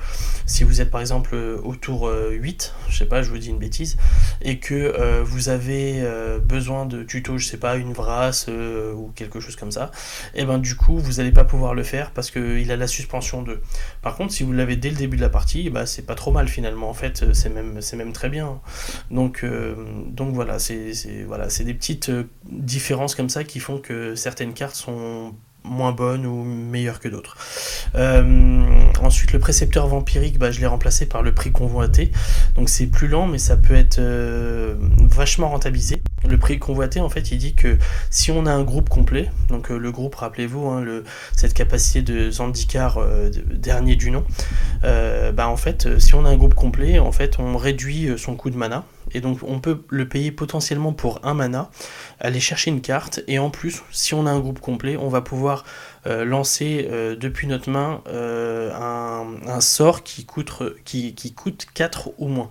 Si 0.47 0.65
vous 0.65 0.81
êtes 0.81 0.91
par 0.91 1.01
exemple 1.01 1.35
au 1.35 1.75
tour 1.77 2.11
8, 2.31 2.75
je 2.89 2.97
sais 2.97 3.07
pas, 3.07 3.23
je 3.23 3.31
vous 3.31 3.39
dis 3.39 3.51
une 3.51 3.59
bêtise, 3.59 3.97
et 4.41 4.59
que 4.59 5.21
vous 5.23 5.49
avez 5.49 6.03
besoin 6.45 6.87
de 6.87 7.03
tuto, 7.03 7.39
je 7.39 7.47
sais 7.47 7.57
pas, 7.57 7.77
une 7.77 7.93
vrasse 7.93 8.49
ou 8.49 9.13
quelque 9.15 9.41
chose 9.41 9.57
comme 9.57 9.73
ça, 9.73 9.91
et 10.35 10.45
ben 10.45 10.59
du 10.59 10.77
coup 10.77 10.99
vous 10.99 11.15
n'allez 11.15 11.33
pas 11.33 11.45
pouvoir 11.45 11.75
le 11.75 11.83
faire 11.83 12.11
parce 12.11 12.31
qu'il 12.31 12.71
a 12.71 12.77
la 12.77 12.87
suspension 12.87 13.43
2. 13.43 13.61
Par 14.01 14.17
contre, 14.17 14.33
si 14.33 14.43
vous 14.43 14.53
l'avez 14.53 14.72
dès 14.77 14.91
le 14.91 14.97
début 14.97 15.17
de 15.17 15.23
la 15.23 15.29
partie, 15.29 15.71
bah, 15.71 15.87
c'est 15.87 16.07
pas 16.07 16.15
trop 16.15 16.33
mal 16.33 16.49
finalement. 16.49 16.89
En 16.89 16.95
fait, 16.95 17.33
c'est 17.33 17.51
même 17.51 17.81
c'est 17.81 17.97
même 17.97 18.13
très 18.13 18.29
bien. 18.29 18.61
Donc, 19.11 19.45
euh, 19.45 19.75
donc 20.07 20.35
voilà, 20.35 20.59
c'est 20.59 20.93
voilà, 21.27 21.47
des 21.47 21.75
petites 21.75 22.09
euh, 22.09 22.25
différences 22.45 23.15
comme 23.15 23.29
ça 23.29 23.45
qui 23.45 23.61
font 23.61 23.79
que 23.79 24.15
certaines 24.15 24.55
cartes 24.55 24.77
sont 24.77 25.35
moins 25.65 25.93
bonnes 25.93 26.27
ou 26.27 26.45
meilleures 26.45 27.01
que 27.01 27.09
d'autres. 27.09 27.37
Euh, 27.95 28.65
ensuite, 29.01 29.33
le 29.33 29.39
précepteur 29.39 29.87
vampirique, 29.87 30.39
bah, 30.39 30.51
je 30.51 30.61
l'ai 30.61 30.67
remplacé 30.67 31.07
par 31.07 31.23
le 31.23 31.33
prix 31.33 31.53
convoité. 31.53 32.13
Donc 32.55 32.69
c'est 32.69 32.87
plus 32.87 33.09
lent, 33.09 33.27
mais 33.27 33.39
ça 33.39 33.57
peut 33.57 33.75
être 33.75 34.01
vachement 34.99 35.49
rentabilisé. 35.49 36.03
Le 36.29 36.39
prix 36.39 36.59
convoité, 36.59 37.01
en 37.01 37.09
fait, 37.09 37.33
il 37.33 37.39
dit 37.39 37.55
que 37.55 37.79
si 38.11 38.31
on 38.31 38.47
a 38.47 38.53
un 38.53 38.63
groupe 38.63 38.89
complet, 38.89 39.31
donc 39.49 39.71
le 39.71 39.93
groupe, 39.93 40.15
rappelez-vous, 40.15 40.69
hein, 40.69 40.85
cette 41.37 41.55
capacité 41.55 42.03
de 42.03 42.31
Zandikar 42.31 42.99
dernier 43.53 43.97
du 43.97 44.11
nom, 44.11 44.25
bah 44.83 45.49
en 45.49 45.57
fait, 45.57 45.99
si 45.99 46.15
on 46.15 46.25
a 46.25 46.29
un 46.29 46.37
groupe 46.37 46.55
complet, 46.55 46.99
en 46.99 47.13
fait, 47.13 47.39
on 47.39 47.57
réduit 47.57 48.11
son 48.17 48.37
coût 48.37 48.51
de 48.51 48.57
mana. 48.57 48.85
Et 49.15 49.21
donc 49.21 49.39
on 49.43 49.61
peut 49.61 49.85
le 49.89 50.09
payer 50.09 50.33
potentiellement 50.33 50.93
pour 50.93 51.21
un 51.25 51.35
mana, 51.35 51.71
aller 52.21 52.41
chercher 52.41 52.71
une 52.71 52.81
carte, 52.81 53.21
et 53.27 53.39
en 53.39 53.51
plus, 53.51 53.83
si 53.91 54.15
on 54.15 54.27
a 54.27 54.31
un 54.31 54.41
groupe 54.41 54.61
complet, 54.61 54.97
on 54.97 55.09
va 55.09 55.21
pouvoir 55.21 55.65
lancer 56.05 56.89
depuis 57.19 57.47
notre 57.47 57.71
main 57.71 58.03
un, 58.07 59.61
sort 59.61 60.03
qui 60.03 60.25
coûte, 60.25 60.53
qui, 60.85 61.15
qui 61.15 61.33
coûte 61.33 61.67
4 61.75 62.11
ou 62.19 62.29
moins. 62.29 62.51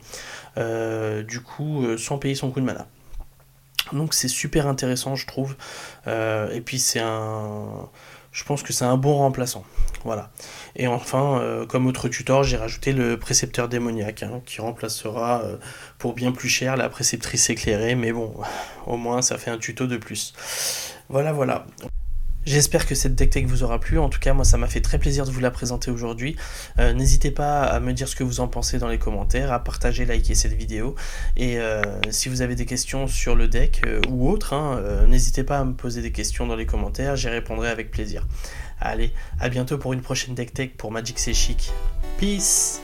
du 1.24 1.42
coup, 1.42 1.98
sans 1.98 2.18
payer 2.18 2.36
son 2.36 2.52
coup 2.52 2.62
de 2.62 2.66
mana. 2.66 2.88
Donc 3.92 4.14
c'est 4.14 4.30
super 4.30 4.68
intéressant, 4.68 5.16
je 5.16 5.28
trouve. 5.28 5.56
et 6.08 6.62
puis 6.64 6.80
c'est 6.80 7.02
un 7.02 7.90
je 8.32 8.44
pense 8.44 8.64
que 8.64 8.74
c'est 8.74 8.86
un 8.86 8.98
bon 8.98 9.16
remplaçant. 9.16 9.64
Voilà. 10.04 10.32
Et 10.76 10.88
enfin, 10.88 11.40
euh, 11.40 11.66
comme 11.66 11.86
autre 11.86 12.08
tutor, 12.08 12.44
j'ai 12.44 12.58
rajouté 12.58 12.94
le 12.94 13.18
précepteur 13.18 13.70
démoniaque, 13.70 14.24
hein, 14.24 14.42
qui 14.46 14.62
remplacera 14.62 15.42
euh, 15.44 15.58
pour 15.98 16.14
bien 16.14 16.32
plus 16.32 16.50
cher 16.50 16.78
la 16.78 16.90
préceptrice 16.90 17.50
éclairée, 17.50 17.96
mais 17.96 18.12
bon, 18.12 18.34
au 18.88 18.98
moins 18.98 19.22
ça 19.22 19.38
fait 19.38 19.52
un 19.52 19.58
tuto 19.58 19.88
de 19.88 19.98
plus. 19.98 20.34
Voilà, 21.10 21.34
voilà. 21.34 21.66
J'espère 22.46 22.88
que 22.88 22.96
cette 22.96 23.14
deck 23.14 23.30
tech 23.30 23.46
vous 23.46 23.64
aura 23.64 23.80
plu. 23.80 24.00
En 24.00 24.10
tout 24.10 24.20
cas, 24.20 24.34
moi, 24.34 24.46
ça 24.46 24.58
m'a 24.58 24.68
fait 24.68 24.82
très 24.82 24.98
plaisir 24.98 25.26
de 25.26 25.32
vous 25.32 25.40
la 25.40 25.52
présenter 25.52 25.92
aujourd'hui. 25.92 26.36
Euh, 26.80 26.94
n'hésitez 26.94 27.30
pas 27.30 27.62
à 27.62 27.80
me 27.80 27.94
dire 27.94 28.08
ce 28.08 28.16
que 28.16 28.24
vous 28.24 28.40
en 28.40 28.48
pensez 28.48 28.80
dans 28.80 28.88
les 28.88 28.98
commentaires, 28.98 29.52
à 29.54 29.64
partager, 29.64 30.06
liker 30.06 30.34
cette 30.34 30.54
vidéo. 30.54 30.96
Et 31.38 31.60
euh, 31.60 31.82
si 32.10 32.30
vous 32.30 32.42
avez 32.42 32.56
des 32.56 32.66
questions 32.66 33.08
sur 33.08 33.36
le 33.36 33.48
deck 33.48 33.82
euh, 33.86 34.02
ou 34.10 34.30
autre, 34.30 34.54
hein, 34.54 34.82
n'hésitez 35.08 35.44
pas 35.44 35.60
à 35.60 35.66
me 35.66 35.74
poser 35.74 36.02
des 36.02 36.12
questions 36.12 36.48
dans 36.48 36.56
les 36.56 36.66
commentaires. 36.66 37.16
J'y 37.16 37.30
répondrai 37.30 37.70
avec 37.70 37.92
plaisir. 37.92 38.28
Allez, 38.80 39.14
à 39.40 39.50
bientôt 39.50 39.78
pour 39.78 39.94
une 39.94 40.02
prochaine 40.02 40.34
deck 40.34 40.54
tech 40.54 40.72
pour 40.78 40.92
Magic 40.92 41.20
C'est 41.20 41.34
Chic. 41.34 41.72
Peace 42.18 42.82